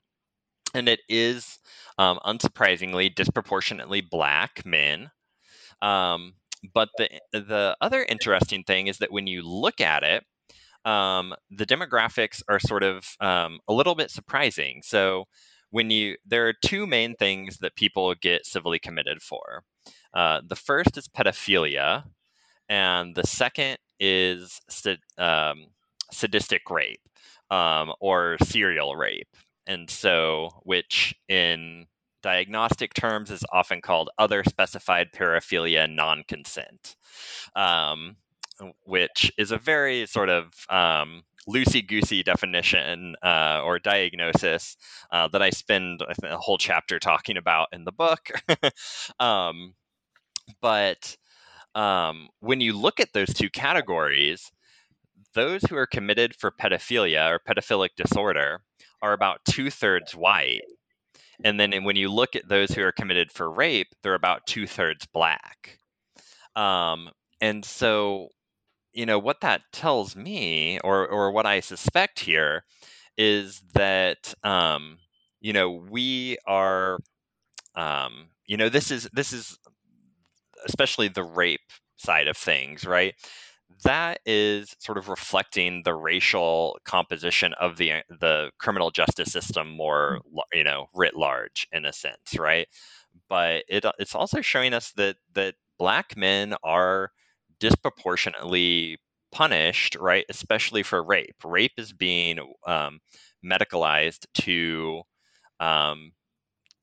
[0.76, 1.60] and it is
[1.98, 5.10] um, unsurprisingly disproportionately black men.
[5.82, 6.34] Um,
[6.74, 10.24] but the the other interesting thing is that when you look at it,
[10.86, 14.82] um, the demographics are sort of um, a little bit surprising.
[14.84, 15.26] So
[15.72, 19.64] when you there are two main things that people get civilly committed for.
[20.14, 22.04] Uh, the first is pedophilia,
[22.70, 24.62] and the second is
[25.18, 25.66] um,
[26.12, 27.02] sadistic rape
[27.52, 29.28] um, or serial rape.
[29.68, 31.88] And so, which in
[32.26, 36.96] diagnostic terms is often called other specified paraphilia non consent,
[37.56, 38.16] um,
[38.84, 44.76] which is a very sort of um, loosey goosey definition uh, or diagnosis
[45.12, 48.32] uh, that I spend a whole chapter talking about in the book.
[49.20, 49.76] um,
[50.62, 51.16] but
[51.76, 54.52] um, when you look at those two categories,
[55.36, 58.62] those who are committed for pedophilia or pedophilic disorder
[59.04, 60.64] are about two thirds white.
[61.44, 64.68] And then when you look at those who are committed for rape, they're about two
[64.68, 65.78] thirds black.
[66.56, 67.10] Um,
[67.42, 68.30] and so,
[68.94, 72.64] you know, what that tells me, or, or what I suspect here,
[73.18, 74.98] is that, um,
[75.42, 77.00] you know, we are,
[77.76, 79.58] um, you know, this is this is
[80.66, 83.14] especially the rape side of things, right?
[83.84, 90.20] That is sort of reflecting the racial composition of the the criminal justice system more,
[90.34, 90.42] mm.
[90.54, 92.68] you know, writ large in a sense, right?
[93.30, 97.12] But it it's also showing us that that black men are
[97.60, 98.98] disproportionately
[99.32, 100.26] punished, right?
[100.30, 101.36] Especially for rape.
[101.44, 103.00] Rape is being um,
[103.46, 105.02] medicalized to
[105.60, 106.12] um,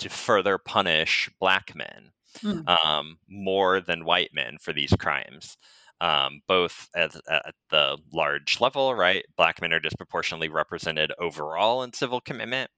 [0.00, 2.10] to further punish black men
[2.42, 2.84] mm.
[2.84, 5.56] um, more than white men for these crimes.
[6.02, 9.24] Um, both at, at, the large level, right?
[9.36, 12.68] Black men are disproportionately represented overall in civil commitment,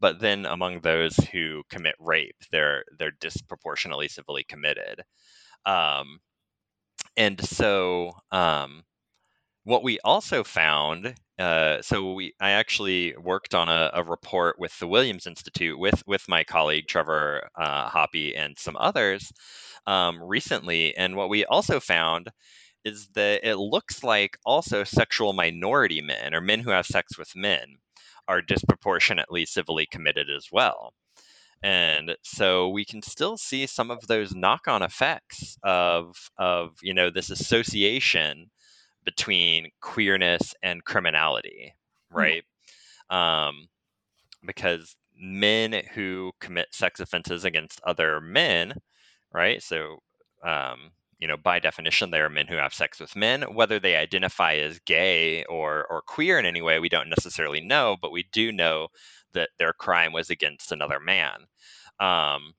[0.00, 5.00] but then among those who commit rape, they're they're disproportionately civilly committed.
[5.64, 6.18] Um,
[7.16, 8.82] and so, um,
[9.62, 14.78] what we also found uh, so we I actually worked on a, a, report with
[14.78, 19.32] the Williams Institute with with my colleague Trevor uh, Hoppe and some others
[19.86, 22.28] um, recently, and what we also found
[22.84, 27.34] is that it looks like also sexual minority men or men who have sex with
[27.36, 27.76] men
[28.28, 30.92] are disproportionately civilly committed as well.
[31.62, 37.10] And so we can still see some of those knock-on effects of of you know
[37.10, 38.50] this association
[39.04, 41.74] between queerness and criminality,
[42.10, 42.18] mm-hmm.
[42.18, 42.42] right?
[43.10, 43.16] Mm-hmm.
[43.16, 43.68] Um,
[44.44, 48.74] because men who commit sex offenses against other men,
[49.32, 49.62] right?
[49.62, 49.98] So,
[50.44, 50.90] um,
[51.22, 53.42] you know, by definition, they are men who have sex with men.
[53.54, 57.96] Whether they identify as gay or or queer in any way, we don't necessarily know,
[58.02, 58.88] but we do know
[59.32, 61.46] that their crime was against another man.
[62.00, 62.54] Um,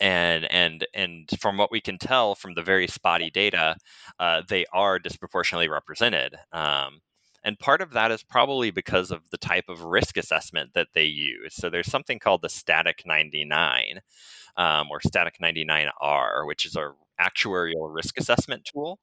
[0.00, 3.76] and and and from what we can tell from the very spotty data,
[4.18, 6.34] uh, they are disproportionately represented.
[6.52, 7.00] Um,
[7.44, 11.04] and part of that is probably because of the type of risk assessment that they
[11.04, 11.54] use.
[11.54, 14.00] So there's something called the Static 99
[14.56, 18.98] um, or Static 99R, which is our actuarial risk assessment tool.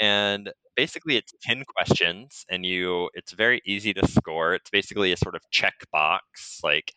[0.00, 4.54] And basically it's 10 questions and you it's very easy to score.
[4.54, 6.20] It's basically a sort of checkbox
[6.62, 6.92] like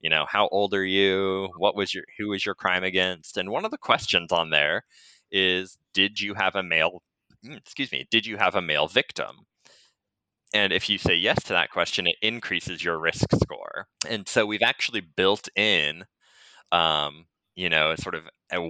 [0.00, 1.48] you know, how old are you?
[1.58, 3.36] What was your who was your crime against?
[3.36, 4.84] And one of the questions on there
[5.30, 7.02] is did you have a male
[7.44, 9.46] mm, excuse me, did you have a male victim?
[10.54, 13.86] And if you say yes to that question, it increases your risk score.
[14.08, 16.04] And so we've actually built in,
[16.72, 18.22] um, you know, sort of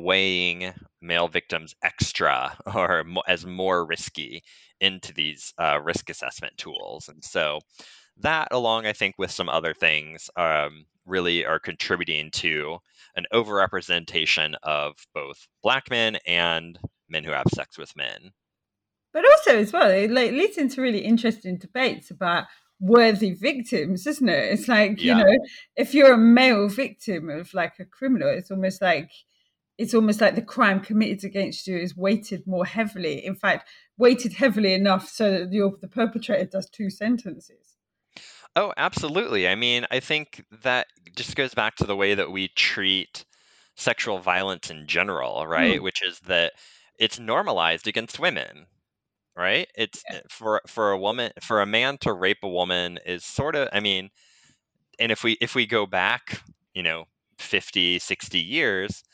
[0.02, 4.42] weighing male victims extra or as more risky
[4.80, 7.08] into these uh, risk assessment tools.
[7.08, 7.60] And so
[8.20, 12.78] that, along I think with some other things, um, really are contributing to
[13.16, 18.32] an overrepresentation of both black men and men who have sex with men.
[19.12, 22.44] But also, as well, it leads into really interesting debates about
[22.80, 24.52] worthy victims, isn't it?
[24.52, 25.18] It's like, yeah.
[25.18, 25.44] you know,
[25.76, 29.10] if you're a male victim of like a criminal, it's almost like
[29.78, 33.24] it's almost like the crime committed against you is weighted more heavily.
[33.24, 37.76] In fact, weighted heavily enough so that the the perpetrator does two sentences.
[38.56, 39.46] Oh, absolutely.
[39.46, 43.24] I mean, I think that just goes back to the way that we treat
[43.76, 45.78] sexual violence in general, right?
[45.78, 45.82] Mm.
[45.84, 46.54] Which is that
[46.98, 48.66] it's normalized against women,
[49.38, 49.68] right?
[49.76, 50.20] It's yeah.
[50.28, 53.80] for for a woman for a man to rape a woman is sort of I
[53.80, 54.10] mean,
[54.98, 56.42] and if we if we go back,
[56.74, 57.04] you know,
[57.38, 59.04] 50, 60 years,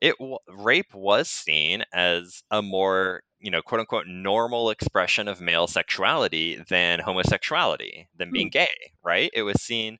[0.00, 0.14] it
[0.48, 6.62] rape was seen as a more you know quote unquote normal expression of male sexuality
[6.68, 8.52] than homosexuality than being mm.
[8.52, 9.98] gay right it was seen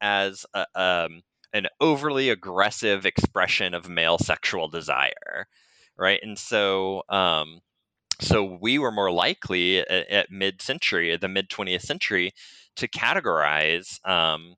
[0.00, 1.20] as a, um,
[1.52, 5.46] an overly aggressive expression of male sexual desire
[5.98, 7.60] right and so um,
[8.20, 12.32] so we were more likely at, at mid-century the mid 20th century
[12.76, 14.54] to categorize um,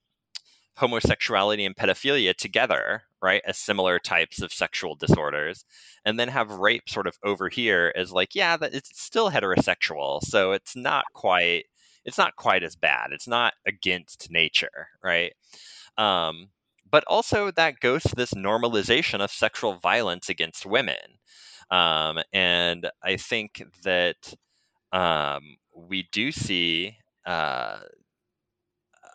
[0.77, 5.65] homosexuality and pedophilia together, right, as similar types of sexual disorders,
[6.05, 10.23] and then have rape sort of over here as like, yeah, that it's still heterosexual,
[10.23, 11.65] so it's not quite
[12.05, 13.13] it's not quite as bad.
[13.13, 15.33] It's not against nature, right?
[15.97, 16.49] Um,
[16.91, 20.97] but also that goes to this normalization of sexual violence against women.
[21.73, 24.35] Um, and I think that
[24.93, 27.79] um, we do see uh,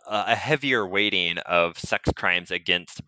[0.08, 3.02] a heavier weighting of sex crimes against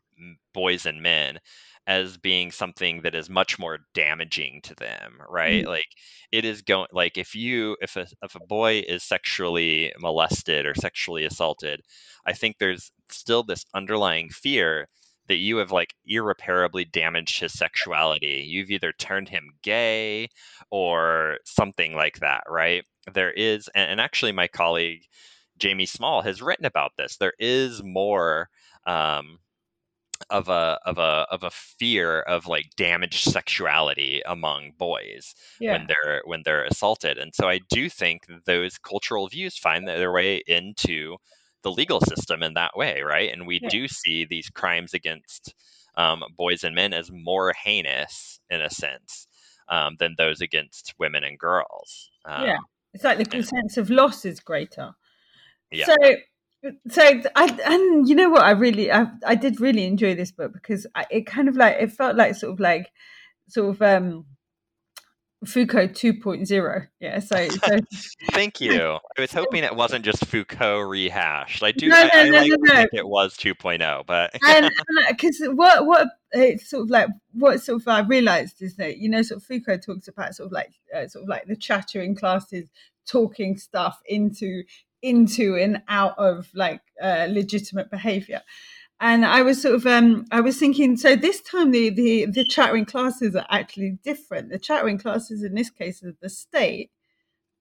[0.54, 1.40] boys and men
[1.88, 5.70] as being something that is much more damaging to them right mm-hmm.
[5.70, 5.88] like
[6.32, 10.76] it is going like if you if a if a boy is sexually molested or
[10.76, 11.82] sexually assaulted
[12.28, 14.88] i think there's still this underlying fear
[15.30, 20.28] that you have like irreparably damaged his sexuality you've either turned him gay
[20.70, 25.04] or something like that right there is and, actually my colleague
[25.60, 27.18] Jamie Small has written about this.
[27.18, 28.50] There is more
[28.88, 29.40] um,
[30.30, 35.74] of a of a of a fear of like damaged sexuality among boys yeah.
[35.74, 40.12] when they're when they're assaulted, and so I do think those cultural views find their
[40.12, 41.18] way into
[41.64, 43.32] the legal system in that way, right?
[43.32, 43.70] And we yeah.
[43.70, 45.54] do see these crimes against
[45.96, 49.28] um, boys and men as more heinous in a sense
[49.68, 52.10] um, than those against women and girls.
[52.26, 52.58] Um, yeah,
[52.94, 54.96] it's like the sense of loss is greater.
[55.72, 55.86] Yeah.
[55.86, 55.96] So,
[56.90, 60.54] so I and you know what I really I, I did really enjoy this book
[60.54, 62.90] because I, it kind of like it felt like sort of like
[63.48, 64.26] sort of um
[65.46, 66.88] Foucault 2.0.
[67.00, 67.80] Yeah, so, so
[68.32, 68.98] thank you.
[69.18, 71.64] I was hoping it wasn't just Foucault rehashed.
[71.64, 71.88] I do.
[71.88, 72.86] No, no, I, I no, like no, no.
[72.92, 74.70] it was 2.0, but and
[75.08, 79.10] because what what it's sort of like what sort of I realised is that you
[79.10, 82.16] know sort of Foucault talks about sort of like uh, sort of like the chattering
[82.16, 82.70] classes
[83.08, 84.64] talking stuff into
[85.02, 88.42] into and out of like uh, legitimate behavior
[89.00, 92.46] and i was sort of um i was thinking so this time the the the
[92.46, 96.92] chattering classes are actually different the chattering classes in this case are the state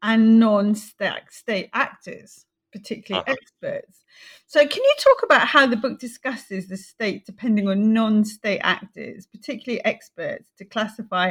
[0.02, 3.36] and non-state state actors particularly uh-huh.
[3.40, 4.04] experts
[4.46, 9.26] so can you talk about how the book discusses the state depending on non-state actors
[9.26, 11.30] particularly experts to classify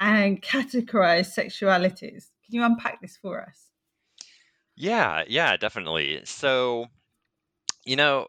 [0.00, 3.66] and categorize sexualities can you unpack this for us
[4.76, 6.20] yeah, yeah, definitely.
[6.24, 6.86] So,
[7.84, 8.26] you know,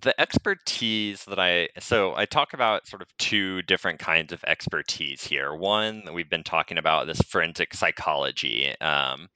[0.00, 5.22] the expertise that I so I talk about sort of two different kinds of expertise
[5.22, 5.54] here.
[5.54, 9.28] One we've been talking about this forensic psychology, um,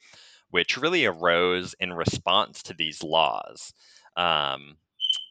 [0.51, 3.75] which really arose in response to these laws,
[4.17, 4.77] um,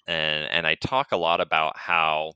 [0.05, 2.33] and and I talk a lot about how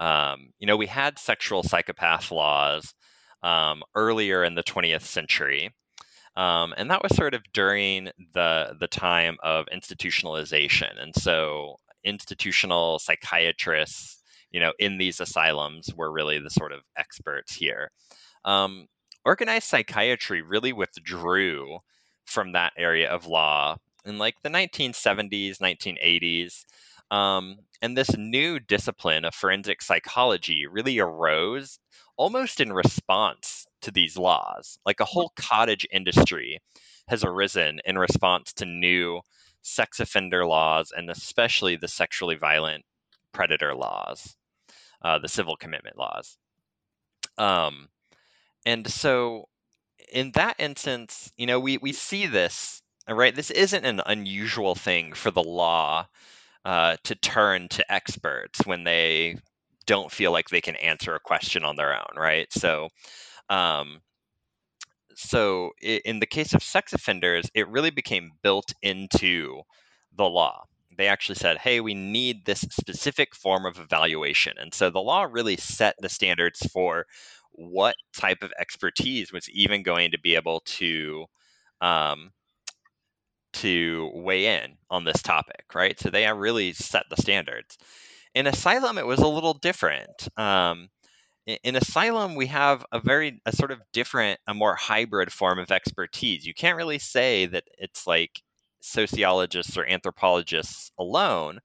[0.00, 2.92] um, you know we had sexual psychopath laws
[3.44, 5.72] um, earlier in the 20th century.
[6.36, 12.98] Um, and that was sort of during the the time of institutionalization, and so institutional
[12.98, 17.90] psychiatrists, you know, in these asylums were really the sort of experts here.
[18.44, 18.86] Um,
[19.24, 21.78] organized psychiatry really withdrew
[22.24, 26.64] from that area of law in like the 1970s, 1980s.
[27.10, 31.78] Um, and this new discipline of forensic psychology really arose
[32.16, 34.78] almost in response to these laws.
[34.86, 36.60] Like a whole cottage industry
[37.08, 39.20] has arisen in response to new
[39.66, 42.84] sex offender laws and especially the sexually violent
[43.32, 44.36] predator laws,
[45.02, 46.38] uh, the civil commitment laws.
[47.36, 47.88] Um,
[48.64, 49.48] and so,
[50.12, 53.34] in that instance, you know, we, we see this, right?
[53.34, 56.06] This isn't an unusual thing for the law
[56.64, 59.36] uh, to turn to experts when they
[59.86, 62.52] don't feel like they can answer a question on their own, right?
[62.52, 62.88] So,
[63.48, 64.00] um,
[65.16, 69.62] so in the case of sex offenders, it really became built into
[70.14, 70.64] the law.
[70.96, 74.54] They actually said, hey, we need this specific form of evaluation.
[74.58, 77.06] And so the law really set the standards for
[77.52, 81.24] what type of expertise was even going to be able to
[81.80, 82.30] um,
[83.54, 85.98] to weigh in on this topic, right?
[85.98, 87.78] So they really set the standards.
[88.34, 90.28] In Asylum, it was a little different.
[90.36, 90.90] Um,
[91.46, 95.70] in Asylum, we have a very, a sort of different, a more hybrid form of
[95.70, 96.44] expertise.
[96.44, 98.42] You can't really say that it's like
[98.80, 101.60] sociologists or anthropologists alone,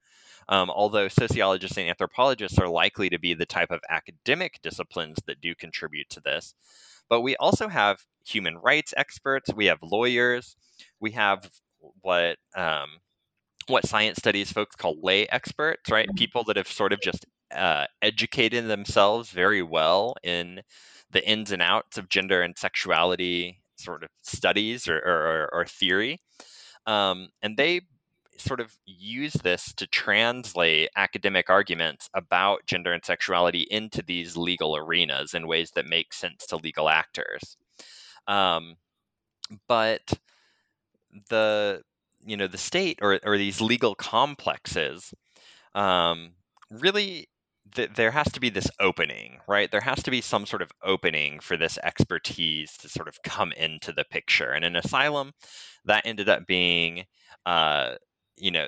[0.50, 5.42] um, although sociologists and anthropologists are likely to be the type of academic disciplines that
[5.42, 6.54] do contribute to this.
[7.10, 10.56] But we also have human rights experts, we have lawyers,
[11.00, 11.50] we have
[12.02, 12.90] what um,
[13.68, 16.08] what science studies folks call lay experts, right?
[16.08, 16.18] Mm-hmm.
[16.18, 17.26] People that have sort of just
[17.56, 20.62] uh, educated themselves very well in
[21.12, 26.20] the ins and outs of gender and sexuality sort of studies or, or, or theory.
[26.86, 27.82] Um, and they
[28.38, 34.76] sort of use this to translate academic arguments about gender and sexuality into these legal
[34.76, 37.58] arenas in ways that make sense to legal actors.
[38.28, 38.76] Um,
[39.68, 40.02] but
[41.30, 41.82] the
[42.26, 45.14] you know the state or, or these legal complexes
[45.76, 46.32] um,
[46.70, 47.28] really
[47.76, 49.70] th- there has to be this opening, right?
[49.72, 53.52] There has to be some sort of opening for this expertise to sort of come
[53.54, 54.52] into the picture.
[54.52, 55.32] And in asylum,
[55.86, 57.06] that ended up being,
[57.46, 57.96] uh,
[58.38, 58.68] you know,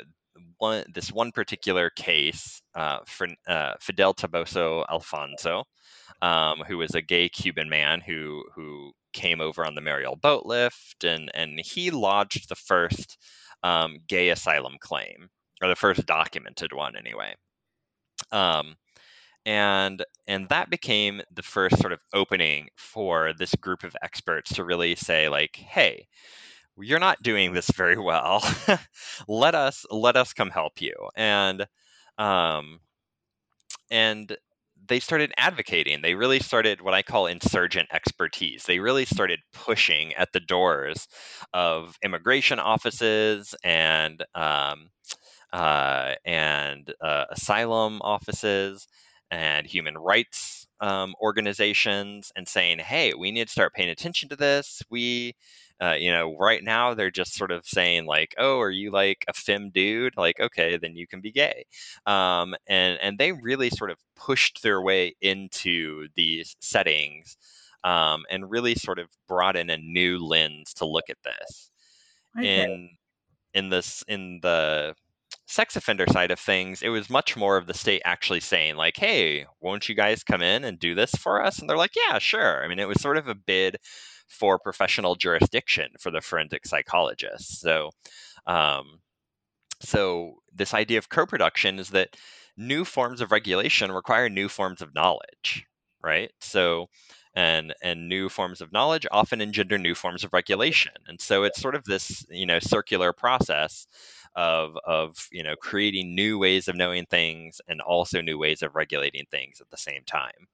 [0.58, 5.64] one this one particular case uh, for uh, Fidel Toboso Alfonso,
[6.22, 10.46] um, who was a gay Cuban man who who came over on the Mariel boat
[10.46, 13.18] lift, and and he lodged the first
[13.64, 15.30] um, gay asylum claim,
[15.62, 17.36] or the first documented one anyway.
[18.32, 18.76] Um,
[19.46, 24.64] and and that became the first sort of opening for this group of experts to
[24.64, 26.08] really say like hey
[26.78, 28.44] you're not doing this very well.
[29.28, 30.96] Let us let us come help you.
[31.16, 31.68] And
[32.18, 32.80] um
[33.92, 34.36] and
[34.88, 36.02] they started advocating.
[36.02, 38.64] They really started what i call insurgent expertise.
[38.64, 41.08] They really started pushing at the doors
[41.54, 44.90] of immigration offices and um,
[45.54, 48.88] uh, and uh, asylum offices
[49.32, 54.36] and human rights um, organizations and saying, hey, we need to start paying attention to
[54.36, 54.82] this.
[54.90, 55.36] We,
[55.82, 59.26] uh, you know, right now they're just sort of saying like, oh, are you like
[59.28, 60.18] a fem dude?
[60.18, 61.66] Like, okay, then you can be gay.
[62.06, 67.38] Um, and and they really sort of pushed their way into these settings
[67.84, 71.72] um, and really sort of brought in a new lens to look at this.
[72.38, 72.64] Okay.
[72.64, 72.90] In
[73.54, 74.96] in this in the
[75.48, 78.98] sex offender side of things, it was much more of the state actually saying, like,
[78.98, 81.60] hey, won't you guys come in and do this for us?
[81.60, 82.64] And they're like, yeah, sure.
[82.64, 83.78] I mean, it was sort of a bid
[84.28, 87.60] for professional jurisdiction for the forensic psychologists.
[87.60, 87.92] So,
[88.48, 89.00] um,
[89.82, 92.16] so this idea of co-production is that
[92.58, 95.66] new forms of regulation require new forms of knowledge,
[96.04, 96.32] right?
[96.40, 96.88] So,
[97.36, 101.60] and and new forms of knowledge often engender new forms of regulation, and so it's
[101.60, 103.88] sort of this you know circular process
[104.36, 108.76] of of you know creating new ways of knowing things and also new ways of
[108.76, 110.48] regulating things at the same time.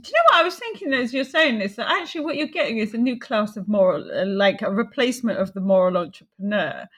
[0.00, 1.76] Do you know what I was thinking as you're saying this?
[1.76, 5.38] That actually, what you're getting is a new class of moral, uh, like a replacement
[5.38, 6.88] of the moral entrepreneur.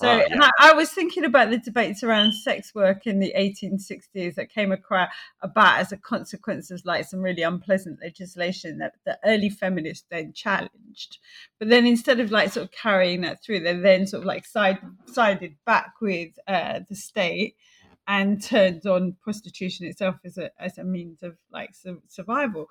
[0.00, 0.48] So uh, yeah.
[0.58, 4.72] I, I, was thinking about the debates around sex work in the 1860s that came
[4.72, 5.10] across
[5.42, 10.32] about as a consequence of like some really unpleasant legislation that the early feminists then
[10.32, 11.18] challenged.
[11.58, 14.46] But then instead of like sort of carrying that through, they then sort of like
[14.46, 17.56] side, sided back with uh, the state
[18.08, 22.66] and turned on prostitution itself as a as a means of like su- survival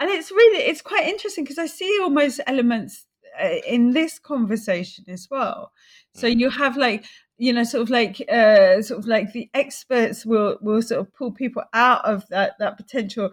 [0.00, 3.06] and it's really it's quite interesting because i see almost elements
[3.40, 5.70] uh, in this conversation as well
[6.14, 6.36] so mm.
[6.36, 7.04] you have like
[7.36, 11.14] you know sort of like uh sort of like the experts will will sort of
[11.14, 13.30] pull people out of that that potential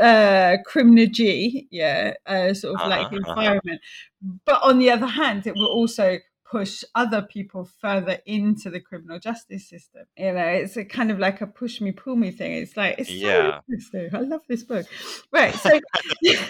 [0.00, 3.16] uh criminology yeah uh, sort of like uh-huh.
[3.16, 4.32] environment uh-huh.
[4.44, 6.18] but on the other hand it will also
[6.50, 10.02] push other people further into the criminal justice system.
[10.16, 12.52] You know, it's a kind of like a push me, pull me thing.
[12.54, 13.60] It's like it's yeah.
[13.68, 14.10] interesting.
[14.12, 14.86] I love this book.
[15.32, 15.54] Right.
[15.54, 15.80] So I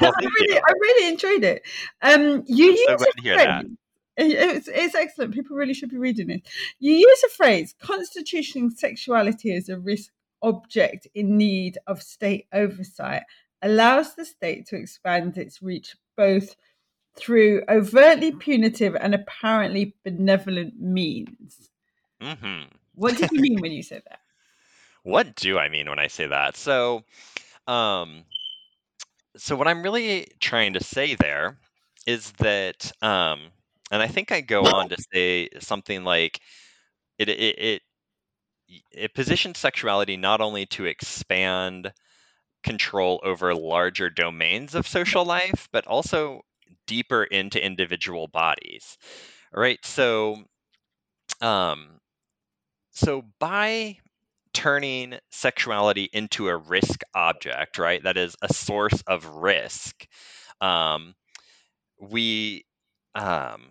[0.00, 1.62] really I really enjoyed it.
[2.02, 3.70] Um you use so a phrase,
[4.16, 5.34] it's, it's excellent.
[5.34, 6.48] People really should be reading it.
[6.78, 13.22] You use a phrase, constitutional sexuality as a risk object in need of state oversight
[13.62, 16.56] allows the state to expand its reach both
[17.16, 21.70] through overtly punitive and apparently benevolent means.
[22.22, 22.74] Mm-hmm.
[22.94, 24.20] What did you mean when you said that?
[25.02, 26.58] What do I mean when I say that?
[26.58, 27.04] So,
[27.66, 28.24] um,
[29.34, 31.56] so what I'm really trying to say there
[32.06, 33.40] is that, um,
[33.90, 36.38] and I think I go on to say something like
[37.18, 37.82] it, it, it,
[38.92, 41.90] it positions sexuality not only to expand
[42.62, 46.42] control over larger domains of social life, but also
[46.86, 48.98] deeper into individual bodies
[49.52, 50.36] right so
[51.40, 51.98] um
[52.90, 53.96] so by
[54.52, 60.06] turning sexuality into a risk object right that is a source of risk
[60.60, 61.14] um
[62.00, 62.64] we
[63.14, 63.70] um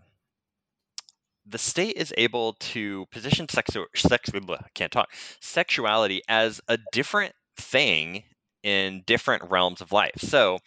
[1.50, 4.30] the state is able to position sex, sex
[4.76, 5.10] can't talk
[5.42, 8.24] sexuality as a different thing
[8.64, 10.18] in different realms of life.
[10.18, 10.60] So,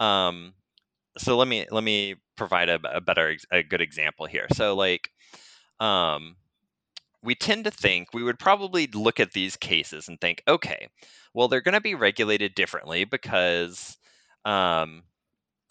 [0.00, 0.54] um,
[1.18, 4.46] so let me let me provide a, a better a good example here.
[4.54, 5.10] So like
[5.80, 6.36] um
[7.22, 10.88] we tend to think we would probably look at these cases and think, okay,
[11.34, 13.96] well, they're going to be regulated differently because
[14.44, 15.02] um,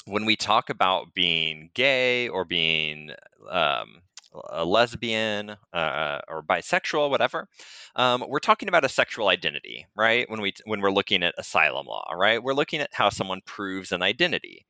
[0.05, 3.11] when we talk about being gay or being
[3.49, 4.01] um,
[4.49, 7.47] a lesbian uh, or bisexual, whatever,
[7.95, 10.29] um, we're talking about a sexual identity, right?
[10.29, 12.41] When we when we're looking at asylum law, right?
[12.43, 14.65] We're looking at how someone proves an identity.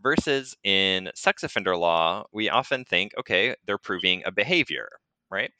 [0.00, 4.88] Versus in sex offender law, we often think, okay, they're proving a behavior,
[5.30, 5.50] right?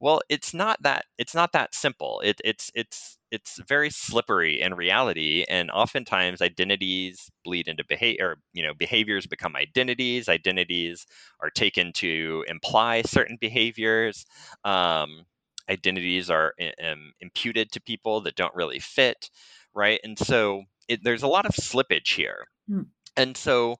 [0.00, 2.20] well, it's not that it's not that simple.
[2.24, 8.36] It, it's it's it's very slippery in reality, and oftentimes identities bleed into behavior.
[8.52, 10.28] You know, behaviors become identities.
[10.28, 11.06] Identities
[11.40, 14.26] are taken to imply certain behaviors.
[14.64, 15.24] Um,
[15.70, 19.30] identities are um, imputed to people that don't really fit,
[19.74, 20.00] right?
[20.04, 22.46] And so it, there's a lot of slippage here.
[22.70, 22.86] Mm.
[23.16, 23.76] And so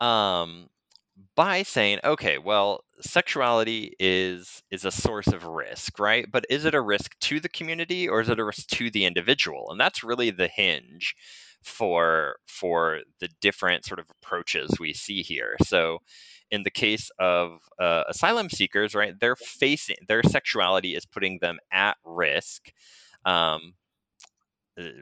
[0.00, 0.68] um,
[1.36, 6.26] by saying, okay, well, sexuality is is a source of risk, right?
[6.30, 9.04] But is it a risk to the community or is it a risk to the
[9.06, 9.70] individual?
[9.70, 11.14] And that's really the hinge
[11.62, 15.56] for for the different sort of approaches we see here.
[15.64, 15.98] So
[16.50, 21.58] in the case of uh, asylum seekers, right, they're facing their sexuality is putting them
[21.72, 22.70] at risk
[23.24, 23.74] um,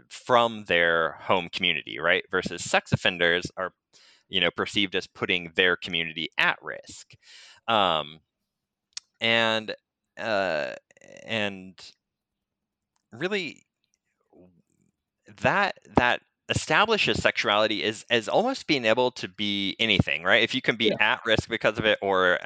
[0.08, 2.24] from their home community, right?
[2.30, 3.72] Versus sex offenders are
[4.28, 7.14] you know perceived as putting their community at risk
[7.68, 8.20] um,
[9.20, 9.74] and
[10.18, 10.72] uh,
[11.26, 11.74] and
[13.12, 13.62] really
[15.42, 20.62] that that establishes sexuality as as almost being able to be anything right if you
[20.62, 21.14] can be yeah.
[21.14, 22.38] at risk because of it or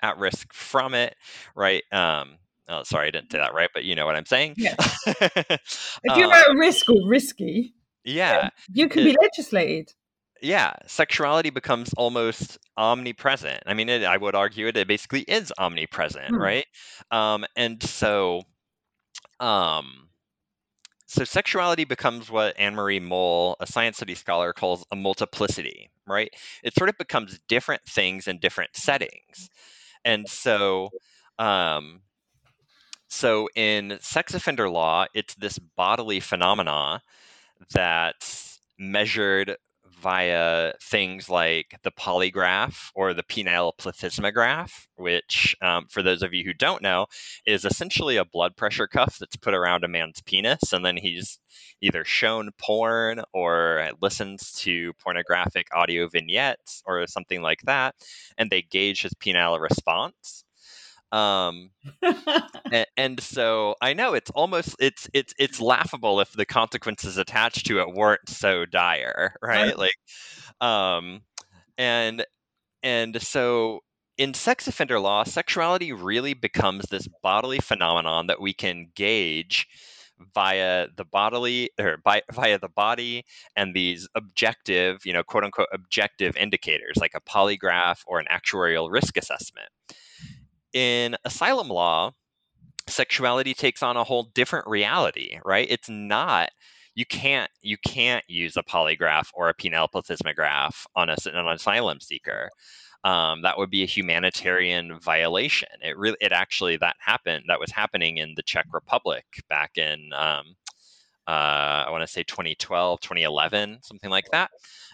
[0.00, 1.16] at risk from it
[1.56, 2.36] right um
[2.72, 4.74] oh sorry i didn't say that right but you know what i'm saying yeah
[5.06, 9.92] if you're um, at risk or risky yeah you can it, be legislated
[10.42, 13.62] yeah, sexuality becomes almost omnipresent.
[13.64, 16.36] I mean, it, I would argue it, it basically is omnipresent, hmm.
[16.36, 16.66] right?
[17.12, 18.42] Um, and so,
[19.38, 20.08] um,
[21.06, 26.30] so sexuality becomes what Anne Marie Mol, a science study scholar, calls a multiplicity, right?
[26.64, 29.48] It sort of becomes different things in different settings,
[30.04, 30.88] and so,
[31.38, 32.00] um,
[33.12, 37.02] so in sex offender law, it's this bodily phenomena
[37.70, 39.56] that's measured
[40.00, 46.42] via things like the polygraph or the penile plethysmograph, which, um, for those of you
[46.42, 47.06] who don't know,
[47.46, 51.38] is essentially a blood pressure cuff that's put around a man's penis, and then he's
[51.82, 57.94] either shown porn or listens to pornographic audio vignettes or something like that,
[58.38, 60.41] and they gauge his penile response.
[61.12, 61.70] Um,
[62.72, 67.66] and, and, so I know it's almost it's it's it's laughable if the consequences attached
[67.66, 69.76] to it weren't so dire, right?
[69.76, 69.96] Like,
[70.62, 71.20] um,
[71.76, 72.24] and
[72.82, 73.80] and so
[74.16, 79.66] in sex offender law, sexuality really becomes this bodily phenomenon that we can gauge
[80.34, 85.68] via the bodily or by, via the body and these objective, you know, quote unquote
[85.72, 89.68] objective indicators like a polygraph or an actuarial risk assessment
[90.72, 92.12] in asylum law,
[92.88, 95.66] sexuality takes on a whole different reality, right?
[95.70, 96.50] It's not
[96.94, 102.00] you can't you can't use a polygraph or a penile plethysmograph on a, an asylum
[102.00, 102.50] seeker.
[103.04, 105.68] Um, that would be a humanitarian violation.
[105.80, 107.44] It really, it actually that happened.
[107.48, 110.54] That was happening in the Czech Republic back in, um,
[111.26, 114.50] uh, I want to say 2012, 2011, something like that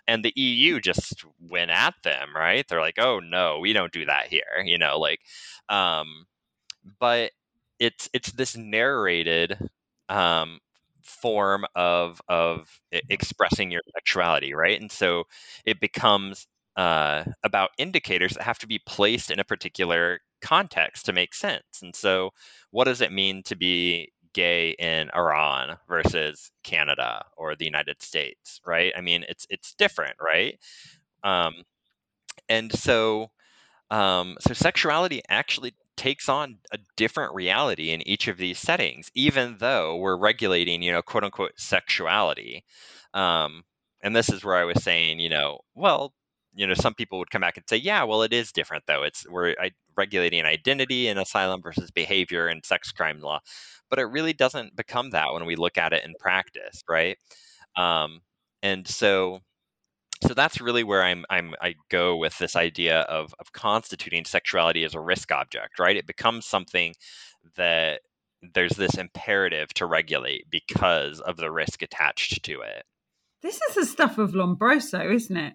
[0.09, 2.67] and the EU just went at them, right?
[2.69, 5.21] They're like, "Oh no, we don't do that here," you know, like,
[5.69, 6.27] um,
[7.01, 7.33] but
[7.79, 9.59] it's it's this narrated
[10.09, 10.59] um,
[11.03, 14.81] form of of expressing your sexuality, right?
[14.81, 15.25] And so
[15.65, 16.47] it becomes
[16.77, 21.65] uh, about indicators that have to be placed in a particular context to make sense.
[21.83, 22.31] And so,
[22.71, 28.61] what does it mean to be gay in Iran versus Canada or the United States,
[28.65, 28.93] right?
[28.97, 30.59] I mean, it's it's different, right?
[31.25, 31.65] Um,
[32.49, 33.31] and so,
[33.91, 39.57] um, so sexuality actually takes on a different reality in each of these settings, even
[39.59, 42.65] though we're regulating, you know, quote unquote sexuality.
[43.15, 43.65] Um,
[44.03, 46.15] and this is where I was saying, you know, well,
[46.55, 49.03] you know, some people would come back and say, yeah, well, it is different though.
[49.03, 49.55] It's we're
[49.97, 53.41] regulating identity in asylum versus behavior and sex crime law
[53.91, 57.17] but it really doesn't become that when we look at it in practice, right?
[57.77, 58.21] Um,
[58.63, 59.41] and so
[60.27, 64.85] so that's really where I'm, I'm I go with this idea of of constituting sexuality
[64.85, 65.97] as a risk object, right?
[65.97, 66.95] It becomes something
[67.57, 68.01] that
[68.55, 72.85] there's this imperative to regulate because of the risk attached to it.
[73.43, 75.55] This is the stuff of Lombroso, isn't it?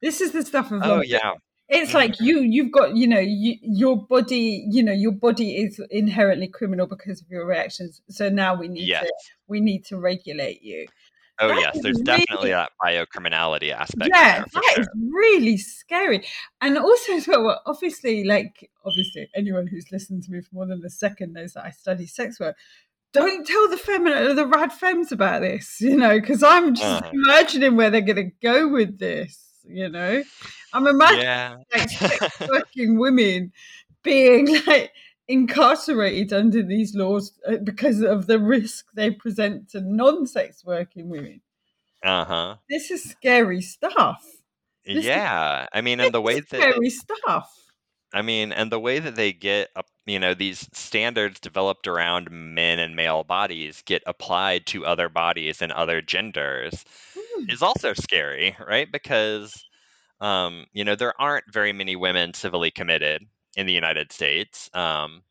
[0.00, 1.34] This is the stuff of oh yeah.
[1.68, 5.80] It's like you you've got you know you, your body you know your body is
[5.90, 8.02] inherently criminal because of your reactions.
[8.08, 9.04] So now we need yes.
[9.04, 9.12] to
[9.46, 10.86] we need to regulate you.
[11.38, 11.78] Oh that yes.
[11.80, 14.80] there's really, definitely that biocriminality aspect yeah that sure.
[14.80, 16.26] is really scary.
[16.60, 20.82] And also as well obviously like obviously anyone who's listened to me for more than
[20.84, 22.56] a second knows that i study sex work.
[23.12, 27.10] Don't tell the feminine the rad femmes about this you know because i'm just uh-huh.
[27.12, 30.22] imagining where they're going to go with this you know
[30.72, 31.56] I'm imagining yeah.
[31.72, 33.52] like working women
[34.02, 34.92] being like
[35.28, 41.40] incarcerated under these laws uh, because of the risk they present to non-sex working women.
[42.02, 42.56] Uh huh.
[42.68, 44.24] This is scary stuff.
[44.84, 47.54] This Yeah, I mean, and the is way that scary stuff.
[48.12, 52.30] I mean, and the way that they get up, you know, these standards developed around
[52.30, 56.84] men and male bodies get applied to other bodies and other genders.
[57.48, 58.90] Is also scary, right?
[58.90, 59.54] Because,
[60.20, 63.24] um, you know, there aren't very many women civilly committed
[63.56, 64.70] in the United States.
[64.74, 65.22] Um,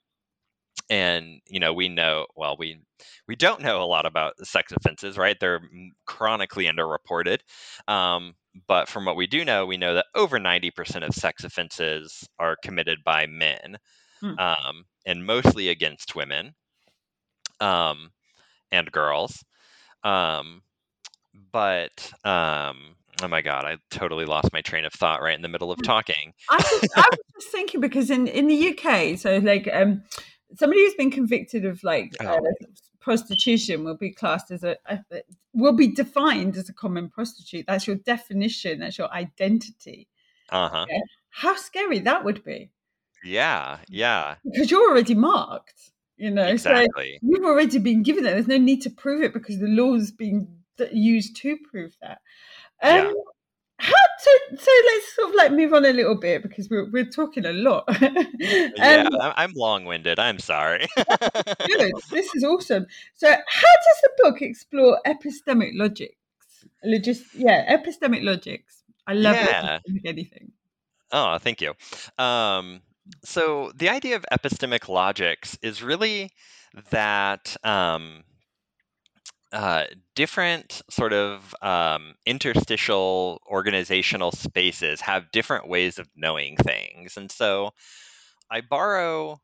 [0.90, 2.82] and you know we know well we
[3.28, 5.62] we don't know a lot about sex offenses right they're
[6.06, 7.40] chronically underreported
[7.88, 8.36] um,
[8.68, 12.56] but from what we do know we know that over 90% of sex offenses are
[12.64, 13.78] committed by men
[14.22, 14.36] Hmm.
[14.38, 16.56] um, and mostly against women
[17.60, 18.12] um,
[18.72, 19.44] and girls
[20.04, 20.64] um,
[21.52, 25.48] but um, oh my god i totally lost my train of thought right in the
[25.48, 29.38] middle of talking I was, I was just thinking because in, in the UK, so
[29.38, 30.04] like um,
[30.56, 32.52] somebody who's been convicted of like uh, Oh.
[33.00, 35.00] prostitution will be classed as a, a
[35.54, 37.66] will be defined as a common prostitute.
[37.68, 38.80] That's your definition.
[38.80, 40.08] That's your identity.
[40.50, 40.86] uh-huh
[41.30, 42.72] How scary that would be
[43.24, 45.92] yeah yeah because you're already marked.
[46.18, 48.32] You know, so exactly you've already been given that.
[48.32, 50.48] There's no need to prove it because the law's being
[50.80, 52.20] d- used to prove that.
[52.82, 53.12] Um, Yeah.
[53.82, 57.06] How to, so let's sort of like move on a little bit because we're we're
[57.10, 57.86] talking a lot.
[58.40, 61.92] yeah Um, I- i'm long-winded i'm sorry good.
[62.12, 62.86] This is awesome.
[63.14, 66.16] So, how does the book explore epistemic logics?
[66.86, 68.84] Logis, yeah, epistemic logics.
[69.08, 69.80] I love Yeah.
[69.80, 70.52] epistemic anything.
[71.14, 71.74] Oh, thank you.
[72.18, 72.82] Um,
[73.24, 76.32] so the idea of epistemic logics is really
[76.92, 78.24] that um,
[79.52, 79.86] uh,
[80.16, 87.18] different sort of um, interstitial organizational spaces have different ways of knowing things.
[87.18, 87.72] And so
[88.52, 89.40] I borrow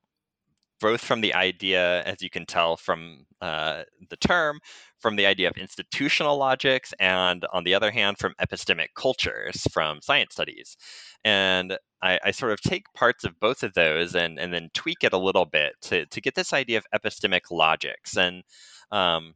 [0.81, 4.59] both from the idea, as you can tell from uh, the term,
[4.99, 10.01] from the idea of institutional logics, and on the other hand, from epistemic cultures from
[10.01, 10.77] science studies.
[11.23, 15.03] And I, I sort of take parts of both of those and, and then tweak
[15.03, 18.17] it a little bit to, to get this idea of epistemic logics.
[18.17, 18.43] And
[18.91, 19.33] um,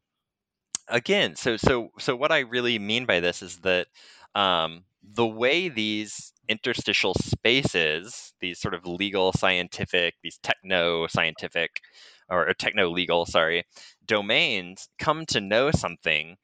[0.89, 3.87] again, so so so what I really mean by this is that
[4.35, 11.81] um, the way these interstitial spaces, these sort of legal, scientific, these techno scientific,
[12.29, 13.63] or, techno legal, sorry,
[14.05, 16.35] domains come to know something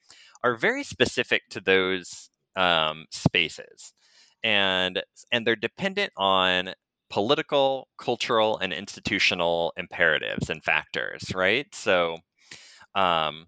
[0.43, 3.93] are very specific to those um, spaces,
[4.43, 6.73] and and they're dependent on
[7.09, 11.67] political, cultural, and institutional imperatives and factors, right?
[11.73, 12.17] So.
[12.95, 13.47] Um,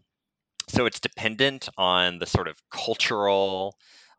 [0.68, 3.76] so it's dependent on the sort of cultural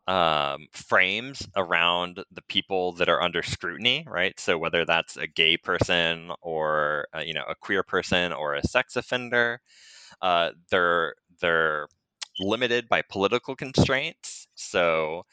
[0.07, 4.37] um, frames around the people that are under scrutiny, right?
[4.39, 8.67] So whether that's a gay person or uh, you know a queer person or a
[8.67, 9.61] sex offender,
[10.21, 11.87] uh, they're they're
[12.39, 14.47] limited by political constraints.
[14.55, 15.25] So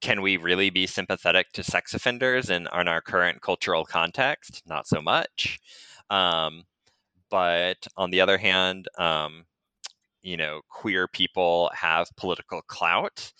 [0.00, 4.62] can we really be sympathetic to sex offenders in, in our current cultural context?
[4.66, 5.58] Not so much.
[6.10, 6.64] Um,
[7.30, 9.44] but on the other hand, um,
[10.26, 13.32] you know, queer people have political clout.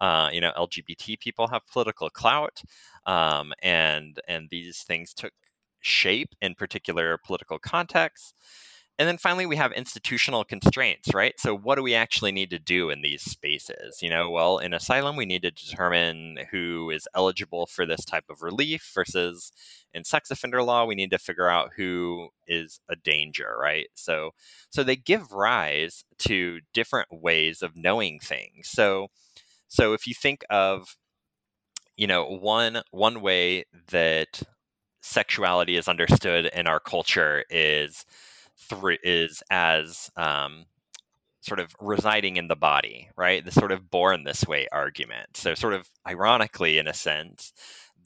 [0.00, 2.62] Uh, you know, LGBT people have political clout,
[3.06, 5.32] um, and and these things took
[5.80, 8.34] shape in particular political contexts.
[9.00, 11.34] And then finally, we have institutional constraints, right?
[11.40, 14.02] So, what do we actually need to do in these spaces?
[14.02, 18.26] You know, well, in asylum, we need to determine who is eligible for this type
[18.30, 19.52] of relief versus
[19.94, 23.88] in sex offender law, we need to figure out who is a danger, right?
[23.94, 24.32] So,
[24.70, 28.68] so they give rise to different ways of knowing things.
[28.68, 29.08] So,
[29.68, 30.88] so if you think of,
[31.96, 34.42] you know, one one way that
[35.02, 38.04] sexuality is understood in our culture is
[38.68, 40.64] through is as um,
[41.42, 43.44] sort of residing in the body, right?
[43.44, 45.36] The sort of born this way argument.
[45.36, 47.52] So, sort of ironically, in a sense,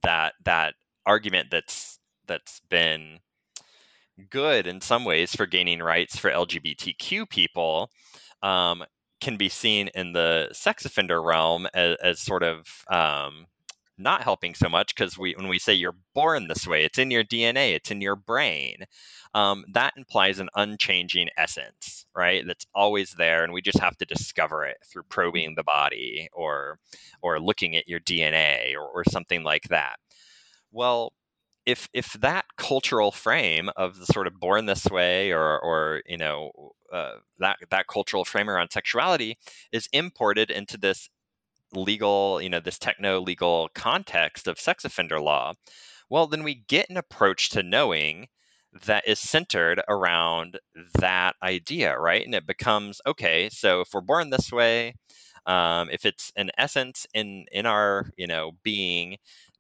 [0.03, 0.75] that that
[1.07, 3.19] argument that's that's been
[4.31, 7.91] good in some ways for gaining rights for LGBTQ people
[8.43, 8.85] um,
[9.21, 13.47] can be seen in the sex offender realm as, as sort of um,
[13.99, 17.11] not helping so much because we when we say you're born this way, it's in
[17.11, 18.77] your DNA, it's in your brain.
[19.35, 22.45] Um, that implies an unchanging essence, right?
[22.47, 26.79] That's always there, and we just have to discover it through probing the body or
[27.23, 29.97] or looking at your DNA or, or something like that.
[30.73, 31.13] Well,
[31.67, 36.19] if if that cultural frame of the sort of born this way or or you
[36.19, 39.39] know uh, that that cultural frame around sexuality
[39.73, 41.09] is imported into this
[41.77, 45.53] legal you know this techno legal context of sex offender law
[46.09, 48.27] well then we get an approach to knowing
[48.87, 50.59] that is centered around
[50.99, 52.25] that idea, right?
[52.25, 53.49] And it becomes okay.
[53.51, 54.95] So if we're born this way,
[55.47, 59.19] um, if it's an essence in in our you know being,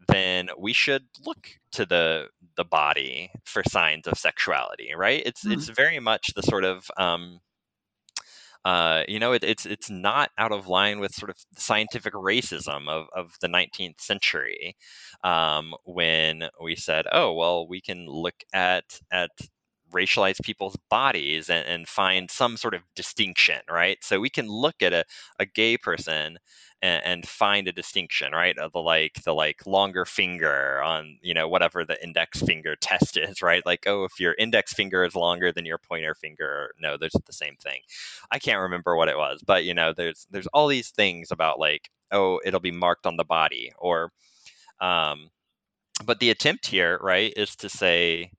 [0.08, 5.22] then we should look to the the body for signs of sexuality, right?
[5.24, 5.52] It's mm.
[5.52, 7.40] it's very much the sort of um,
[8.64, 12.88] uh, you know, it, it's it's not out of line with sort of scientific racism
[12.88, 14.76] of, of the 19th century,
[15.22, 19.30] um, when we said, oh well, we can look at at
[19.94, 23.98] racialize people's bodies and, and find some sort of distinction, right?
[24.02, 25.04] So we can look at a,
[25.38, 26.38] a gay person
[26.82, 28.56] and, and find a distinction, right?
[28.58, 33.16] Of the like the like longer finger on you know whatever the index finger test
[33.16, 33.64] is, right?
[33.64, 37.32] Like oh, if your index finger is longer than your pointer finger, no, there's the
[37.32, 37.80] same thing.
[38.30, 41.58] I can't remember what it was, but you know, there's there's all these things about
[41.58, 44.12] like oh, it'll be marked on the body or
[44.80, 45.30] um,
[46.04, 48.30] but the attempt here, right, is to say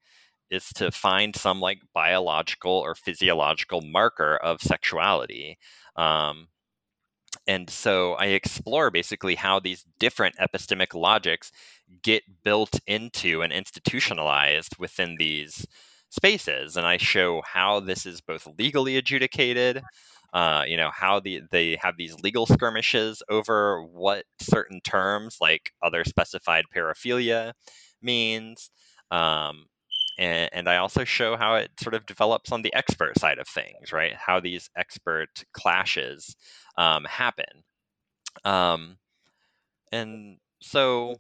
[0.50, 5.58] is to find some like biological or physiological marker of sexuality.
[5.96, 6.48] Um,
[7.48, 11.52] and so I explore basically how these different epistemic logics
[12.02, 15.66] get built into and institutionalized within these
[16.10, 16.78] spaces.
[16.78, 19.84] And I show how this is both legally adjudicated,
[20.34, 25.72] uh, you know, how the, they have these legal skirmishes over what certain terms like
[25.84, 27.54] other specified paraphilia
[28.02, 28.70] means.
[29.12, 29.66] Um,
[30.18, 33.48] and, and, I also show how it sort of develops on the expert side of
[33.48, 34.14] things, right?
[34.14, 36.36] How these expert clashes
[36.78, 37.64] um, happen.
[38.44, 38.98] Um,
[39.92, 41.16] and so,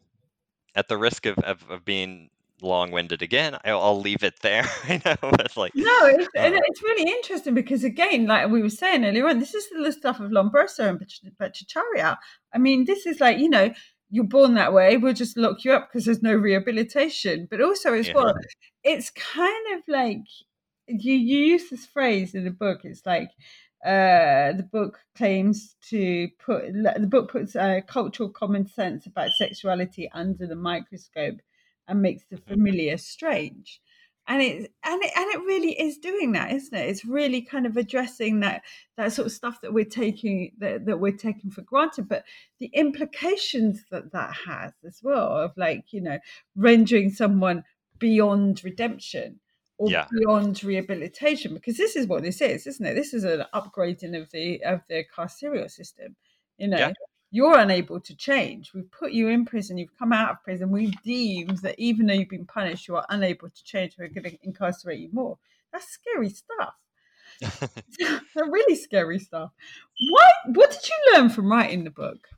[0.75, 2.29] at the risk of, of, of being
[2.61, 6.81] long-winded again I'll, I'll, leave it there i know it's like no it's, uh, it's
[6.81, 10.31] really interesting because again like we were saying earlier on this is the stuff of
[10.31, 10.99] lombroso and
[11.37, 12.17] bhattacharya
[12.53, 13.73] i mean this is like you know
[14.15, 17.93] you're born that way we'll just lock you up because there's no rehabilitation but also
[17.93, 18.13] as yeah.
[18.13, 18.33] well
[18.83, 20.21] it's kind of like
[20.87, 23.31] you, you use this phrase in the book it's like
[23.85, 30.09] uh, the book claims to put the book puts a cultural common sense about sexuality
[30.13, 31.41] under the microscope
[31.87, 32.53] and makes the mm-hmm.
[32.53, 33.81] familiar strange
[34.27, 36.89] and it and it and it really is doing that isn't it?
[36.89, 38.63] It's really kind of addressing that
[38.97, 42.23] that sort of stuff that we're taking that, that we're taking for granted but
[42.59, 46.19] the implications that that has as well of like you know
[46.55, 47.63] rendering someone
[47.99, 49.39] beyond redemption
[49.77, 50.07] or yeah.
[50.11, 52.95] beyond rehabilitation because this is what this is isn't it?
[52.95, 56.15] This is an upgrading of the of the carceral system
[56.57, 56.77] you know?
[56.77, 56.91] Yeah
[57.35, 58.73] you're unable to change.
[58.73, 60.71] We've put you in prison, you've come out of prison.
[60.71, 63.97] We've deemed that even though you've been punished, you are unable to change.
[63.99, 65.37] We're going to incarcerate you more.
[65.73, 66.75] That's scary stuff.
[68.35, 69.51] really scary stuff.
[70.09, 72.29] What what did you learn from writing the book?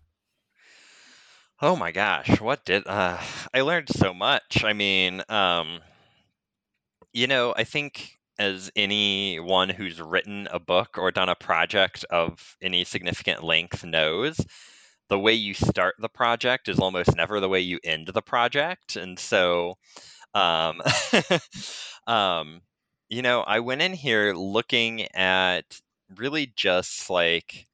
[1.61, 3.21] Oh my gosh, what did uh,
[3.53, 4.63] I learned so much.
[4.63, 5.79] I mean, um,
[7.13, 12.57] you know, I think as anyone who's written a book or done a project of
[12.63, 14.43] any significant length knows,
[15.09, 18.95] the way you start the project is almost never the way you end the project.
[18.95, 19.77] And so,
[20.33, 20.81] um,
[22.07, 22.61] um,
[23.09, 25.79] you know, I went in here looking at
[26.15, 27.67] really just like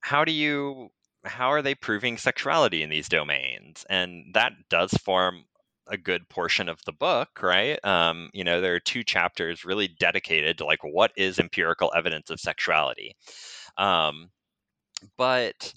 [0.00, 0.90] how do you
[1.24, 5.44] how are they proving sexuality in these domains and that does form
[5.88, 9.88] a good portion of the book right um, you know there are two chapters really
[9.88, 13.14] dedicated to like what is empirical evidence of sexuality
[13.76, 14.30] um,
[15.18, 15.72] but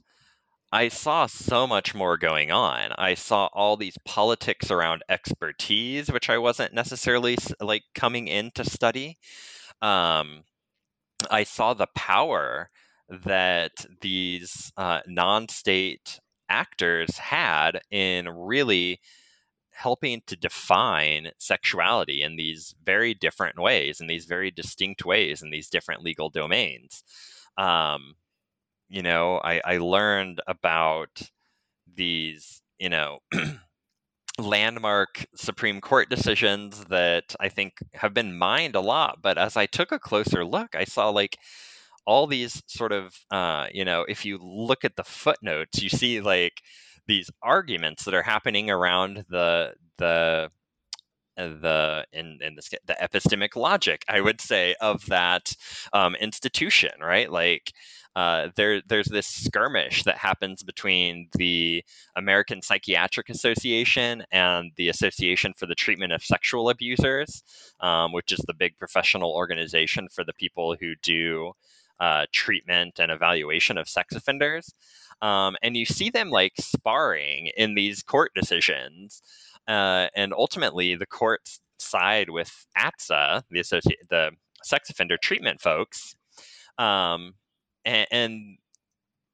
[0.71, 2.91] I saw so much more going on.
[2.91, 8.63] I saw all these politics around expertise, which I wasn't necessarily like coming in to
[8.63, 9.17] study.
[9.81, 10.43] Um,
[11.29, 12.69] I saw the power
[13.25, 18.99] that these uh, non-state actors had in really
[19.71, 25.49] helping to define sexuality in these very different ways, in these very distinct ways, in
[25.49, 27.03] these different legal domains.
[27.57, 28.15] Um,
[28.89, 31.21] you know, I, I learned about
[31.95, 33.19] these, you know,
[34.39, 39.21] landmark Supreme Court decisions that I think have been mined a lot.
[39.21, 41.37] But as I took a closer look, I saw like
[42.05, 46.21] all these sort of, uh, you know, if you look at the footnotes, you see
[46.21, 46.61] like
[47.07, 50.51] these arguments that are happening around the the
[51.37, 55.53] the in, in the, the epistemic logic, I would say, of that
[55.93, 57.31] um, institution, right?
[57.31, 57.71] Like
[58.15, 61.83] uh, there, there's this skirmish that happens between the
[62.15, 67.43] American Psychiatric Association and the Association for the Treatment of Sexual Abusers,
[67.79, 71.53] um, which is the big professional organization for the people who do
[71.99, 74.73] uh, treatment and evaluation of sex offenders.
[75.21, 79.21] Um, and you see them like sparring in these court decisions.
[79.67, 84.31] Uh, and ultimately, the courts side with ATSA, the associate, the
[84.63, 86.15] sex offender treatment folks,
[86.77, 87.33] um,
[87.85, 88.57] and, and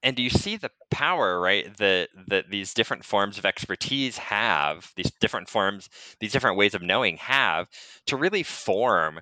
[0.04, 4.92] and do you see the power right that that these different forms of expertise have
[4.96, 5.90] these different forms
[6.20, 7.68] these different ways of knowing have
[8.06, 9.20] to really form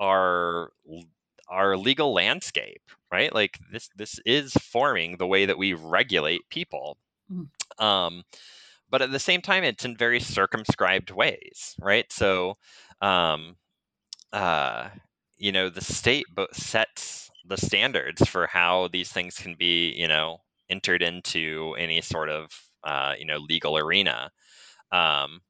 [0.00, 0.70] our
[1.48, 2.82] our legal landscape
[3.14, 3.32] right?
[3.32, 6.98] Like this this is forming the way that we regulate people.
[7.30, 7.48] Mm.
[7.78, 8.22] um,
[8.90, 12.06] but at the same time it's in very circumscribed ways right?
[12.12, 12.56] So
[13.00, 13.56] um,
[14.32, 14.88] uh,
[15.36, 20.38] you know the state sets the standards for how these things can be, you know,
[20.70, 22.50] entered into any sort of,
[22.84, 24.30] uh, you know, legal arena.
[24.92, 25.40] Um,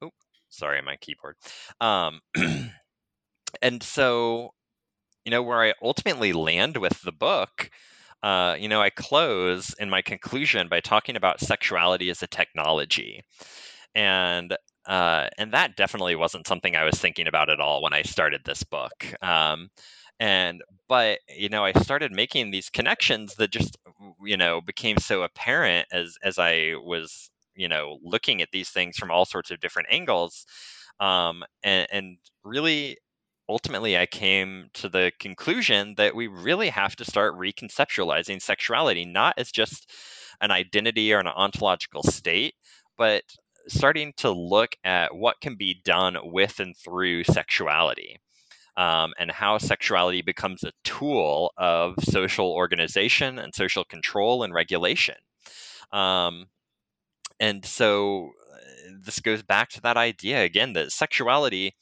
[0.51, 1.37] sorry, my keyboard.
[1.81, 2.21] Um,
[3.63, 4.51] and so,
[5.25, 7.71] you know, where I ultimately land with the book,
[8.23, 13.23] uh, you know, I close in my conclusion by talking about sexuality as a technology.
[13.95, 18.03] And uh, and that definitely wasn't something I was thinking about at all when I
[18.03, 19.07] started this book.
[19.23, 19.71] Um,
[20.21, 23.77] and but you know i started making these connections that just
[24.25, 28.97] you know became so apparent as as i was you know looking at these things
[28.97, 30.47] from all sorts of different angles
[31.01, 32.97] um, and, and really
[33.49, 39.35] ultimately i came to the conclusion that we really have to start reconceptualizing sexuality not
[39.39, 39.91] as just
[40.41, 42.55] an identity or an ontological state
[42.97, 43.23] but
[43.67, 48.19] starting to look at what can be done with and through sexuality
[48.77, 55.17] um, and how sexuality becomes a tool of social organization and social control and regulation.
[55.93, 56.47] Um,
[57.41, 58.57] and so uh,
[59.05, 61.75] this goes back to that idea again that sexuality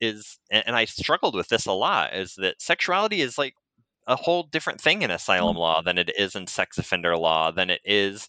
[0.00, 3.54] is, and I struggled with this a lot, is that sexuality is like
[4.06, 5.60] a whole different thing in asylum mm.
[5.60, 8.28] law than it is in sex offender law, than it is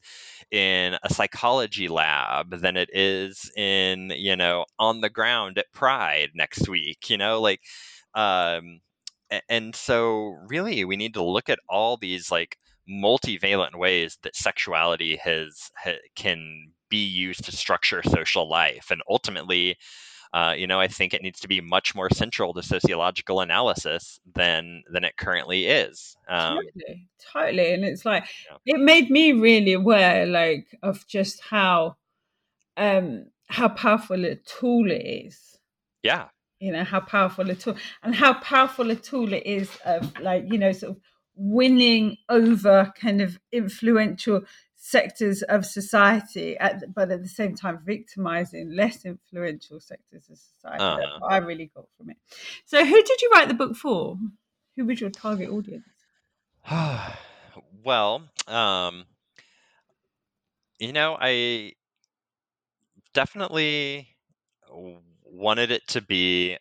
[0.52, 6.30] in a psychology lab, than it is in, you know, on the ground at Pride
[6.34, 7.10] next week.
[7.10, 7.62] You know, like
[8.18, 8.82] um,
[9.48, 12.58] and so, really, we need to look at all these like
[12.90, 19.78] multivalent ways that sexuality has ha, can be used to structure social life, and ultimately,
[20.34, 24.20] uh, you know, I think it needs to be much more central to sociological analysis
[24.34, 26.18] than than it currently is.
[26.28, 28.78] Um, totally, totally, and it's like yeah.
[28.78, 31.98] it made me really aware, like, of just how
[32.78, 35.60] um how powerful a tool it is.
[36.02, 36.30] Yeah,
[36.60, 40.46] you know how powerful a tool and how powerful a tool it is of like
[40.52, 41.02] you know sort of
[41.36, 44.42] winning over kind of influential
[44.76, 50.84] sectors of society at, but at the same time victimizing less influential sectors of society.
[50.84, 50.98] Uh-huh.
[50.98, 52.18] that's what i really got from it.
[52.66, 54.18] So who did you write the book for?
[54.76, 55.86] Who was your target audience?
[57.84, 59.06] Well um
[60.80, 61.74] you know i
[63.14, 64.08] definitely
[65.38, 66.58] wanted it to be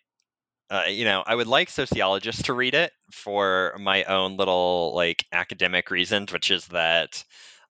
[0.71, 5.25] uh, you know, I would like sociologists to read it for my own little like
[5.33, 7.23] academic reasons, which is that,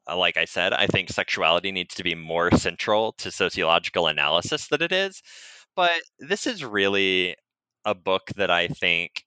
[0.08, 4.68] uh, like I said, I think sexuality needs to be more central to sociological analysis
[4.68, 5.22] than it is.
[5.74, 7.36] But this is really
[7.84, 9.24] a book that I think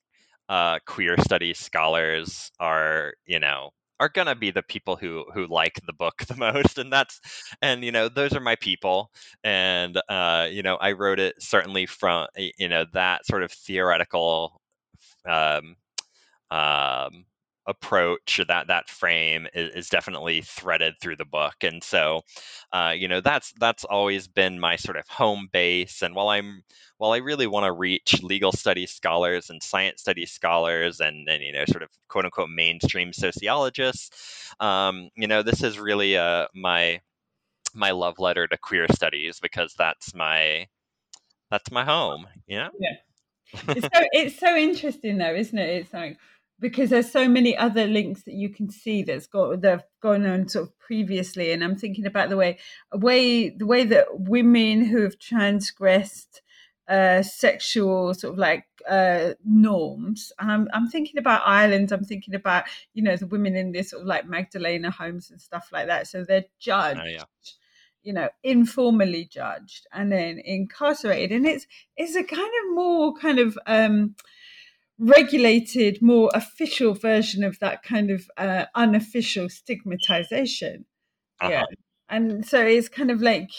[0.50, 3.70] uh, queer studies scholars are, you know,
[4.00, 7.20] are gonna be the people who who like the book the most and that's
[7.62, 9.12] and you know those are my people
[9.43, 14.62] and uh you know i wrote it certainly from you know that sort of theoretical
[15.28, 15.76] um
[16.52, 17.26] um
[17.70, 22.22] approach that that frame is, is, definitely threaded through the book and so
[22.74, 26.63] uh, you know that's that's always been my sort of home base and while i'm
[26.97, 31.43] while i really want to reach legal studies scholars and science studies scholars and and
[31.43, 36.47] you know sort of quote unquote mainstream sociologists um, you know this is really uh,
[36.55, 36.99] my
[37.76, 40.65] my love letter to queer studies because that's my
[41.51, 42.95] that's my home you know yeah.
[43.70, 45.70] It's so it's so interesting though isn't it?
[45.70, 46.17] It's like
[46.60, 50.26] because there's so many other links that you can see that's got that have gone
[50.26, 52.57] on sort of previously and i'm thinking about the way
[52.93, 56.41] way the way that women who have transgressed
[56.89, 60.34] uh, sexual sort of like uh, norms.
[60.39, 61.91] And I'm, I'm thinking about Ireland.
[61.91, 65.39] I'm thinking about you know the women in this sort of like Magdalena homes and
[65.39, 66.07] stuff like that.
[66.07, 67.24] So they're judged, oh, yeah.
[68.01, 71.32] you know, informally judged and then incarcerated.
[71.32, 74.16] And it's it's a kind of more kind of um,
[75.00, 80.86] regulated, more official version of that kind of uh, unofficial stigmatization.
[81.41, 81.52] Uh-huh.
[81.52, 81.64] Yeah.
[82.10, 83.50] And so it's kind of like,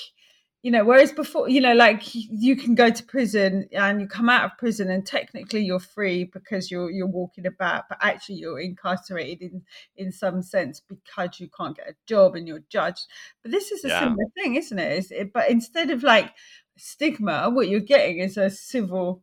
[0.63, 4.29] you know, whereas before, you know, like you can go to prison and you come
[4.29, 8.61] out of prison and technically you're free because you're you're walking about, but actually you're
[8.61, 9.63] incarcerated in
[9.97, 13.07] in some sense because you can't get a job and you're judged.
[13.43, 14.01] But this is a yeah.
[14.01, 15.07] similar thing, isn't it?
[15.11, 15.33] it?
[15.33, 16.35] But instead of like
[16.77, 19.23] stigma, what you're getting is a civil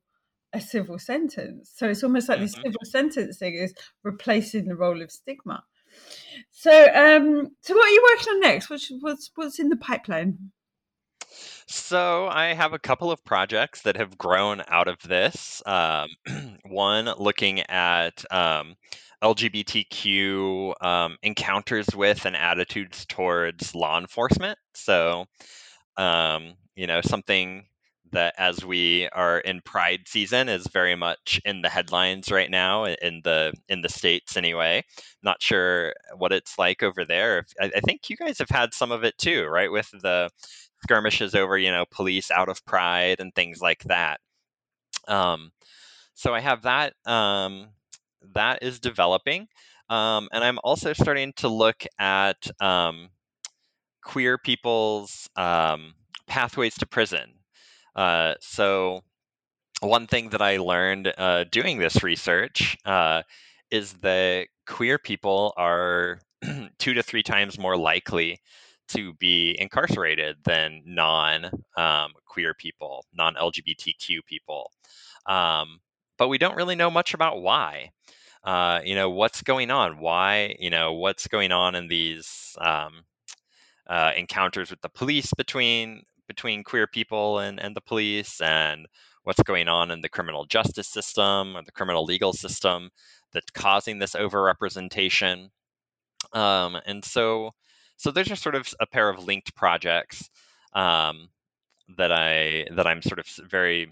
[0.53, 1.71] a civil sentence.
[1.75, 2.45] So it's almost like mm-hmm.
[2.45, 3.73] this civil sentencing is
[4.03, 5.63] replacing the role of stigma.
[6.51, 8.69] So, um, so what are you working on next?
[8.69, 10.51] What's what's what's in the pipeline?
[11.67, 15.61] So I have a couple of projects that have grown out of this.
[15.65, 16.09] Um,
[16.65, 18.75] one looking at um,
[19.21, 24.57] LGBTQ um, encounters with and attitudes towards law enforcement.
[24.75, 25.25] So,
[25.97, 27.65] um, you know, something
[28.11, 32.85] that as we are in pride season is very much in the headlines right now
[32.85, 34.83] in the in the states anyway.
[35.23, 37.45] Not sure what it's like over there.
[37.59, 40.29] I, I think you guys have had some of it too right with the
[40.83, 44.19] skirmishes over you know police out of pride and things like that.
[45.07, 45.51] Um,
[46.15, 47.67] so i have that um,
[48.33, 49.47] that is developing.
[49.89, 53.09] Um, and i'm also starting to look at um,
[54.03, 55.93] queer people's um,
[56.27, 57.36] pathways to prison
[57.97, 59.01] uh, so
[59.81, 63.21] one thing that i learned uh, doing this research uh,
[63.71, 66.19] is that queer people are
[66.79, 68.39] two to three times more likely
[68.89, 71.45] to be incarcerated than non
[71.75, 74.71] um, queer people, non LGBTQ people.
[75.25, 75.79] Um,
[76.17, 77.91] but we don't really know much about why.
[78.43, 79.99] Uh, you know, what's going on?
[79.99, 83.03] Why, you know, what's going on in these um,
[83.87, 88.87] uh, encounters with the police between between queer people and, and the police and
[89.23, 92.89] what's going on in the criminal justice system or the criminal legal system
[93.33, 95.49] that's causing this overrepresentation.
[96.33, 97.51] Um, and so
[97.97, 100.29] so those are sort of a pair of linked projects
[100.73, 101.29] um,
[101.97, 103.91] that I that I'm sort of very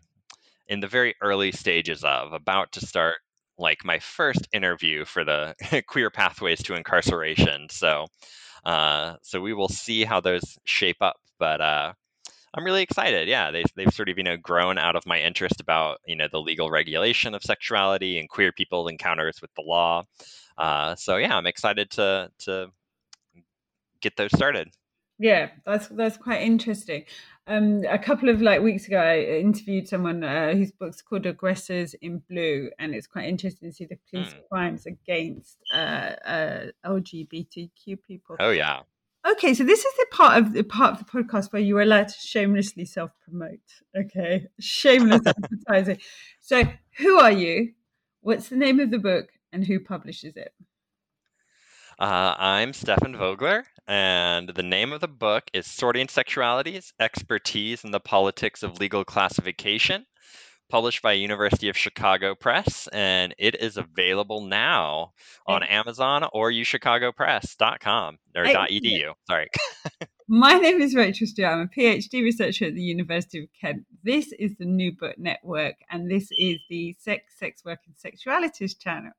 [0.67, 3.17] in the very early stages of, about to start
[3.57, 5.55] like my first interview for the
[5.87, 7.67] queer pathways to incarceration.
[7.69, 8.07] So
[8.63, 11.59] uh, so we will see how those shape up, but.
[11.59, 11.93] Uh,
[12.55, 13.27] I'm really excited.
[13.27, 16.27] Yeah, they, they've sort of you know grown out of my interest about you know
[16.31, 20.03] the legal regulation of sexuality and queer people's encounters with the law.
[20.57, 22.67] Uh, so yeah, I'm excited to to
[24.01, 24.69] get those started.
[25.19, 27.05] Yeah, that's that's quite interesting.
[27.47, 31.93] Um, a couple of like weeks ago, I interviewed someone uh, whose book's called "Aggressors
[31.95, 34.39] in Blue," and it's quite interesting to see the police mm.
[34.49, 38.37] crimes against uh, uh, LGBTQ people.
[38.39, 38.81] Oh yeah.
[39.27, 41.81] Okay, so this is the part of the part of the podcast where you are
[41.81, 43.59] allowed to shamelessly self promote.
[43.97, 45.99] Okay, shameless advertising.
[46.41, 46.63] So,
[46.97, 47.73] who are you?
[48.21, 50.53] What's the name of the book, and who publishes it?
[51.97, 57.93] Uh, I'm Stefan Vogler, and the name of the book is Sorting Sexualities Expertise and
[57.93, 60.05] the Politics of Legal Classification,
[60.69, 65.13] published by University of Chicago Press, and it is available now
[65.47, 69.13] on Amazon or uchicagopress.com or .edu.
[69.27, 69.49] Sorry.
[70.27, 71.51] My name is Rachel Stewart.
[71.51, 73.85] I'm a PhD researcher at the University of Kent.
[74.03, 78.77] This is the New Book Network, and this is the Sex, Sex Work, and Sexualities
[78.77, 79.11] channel.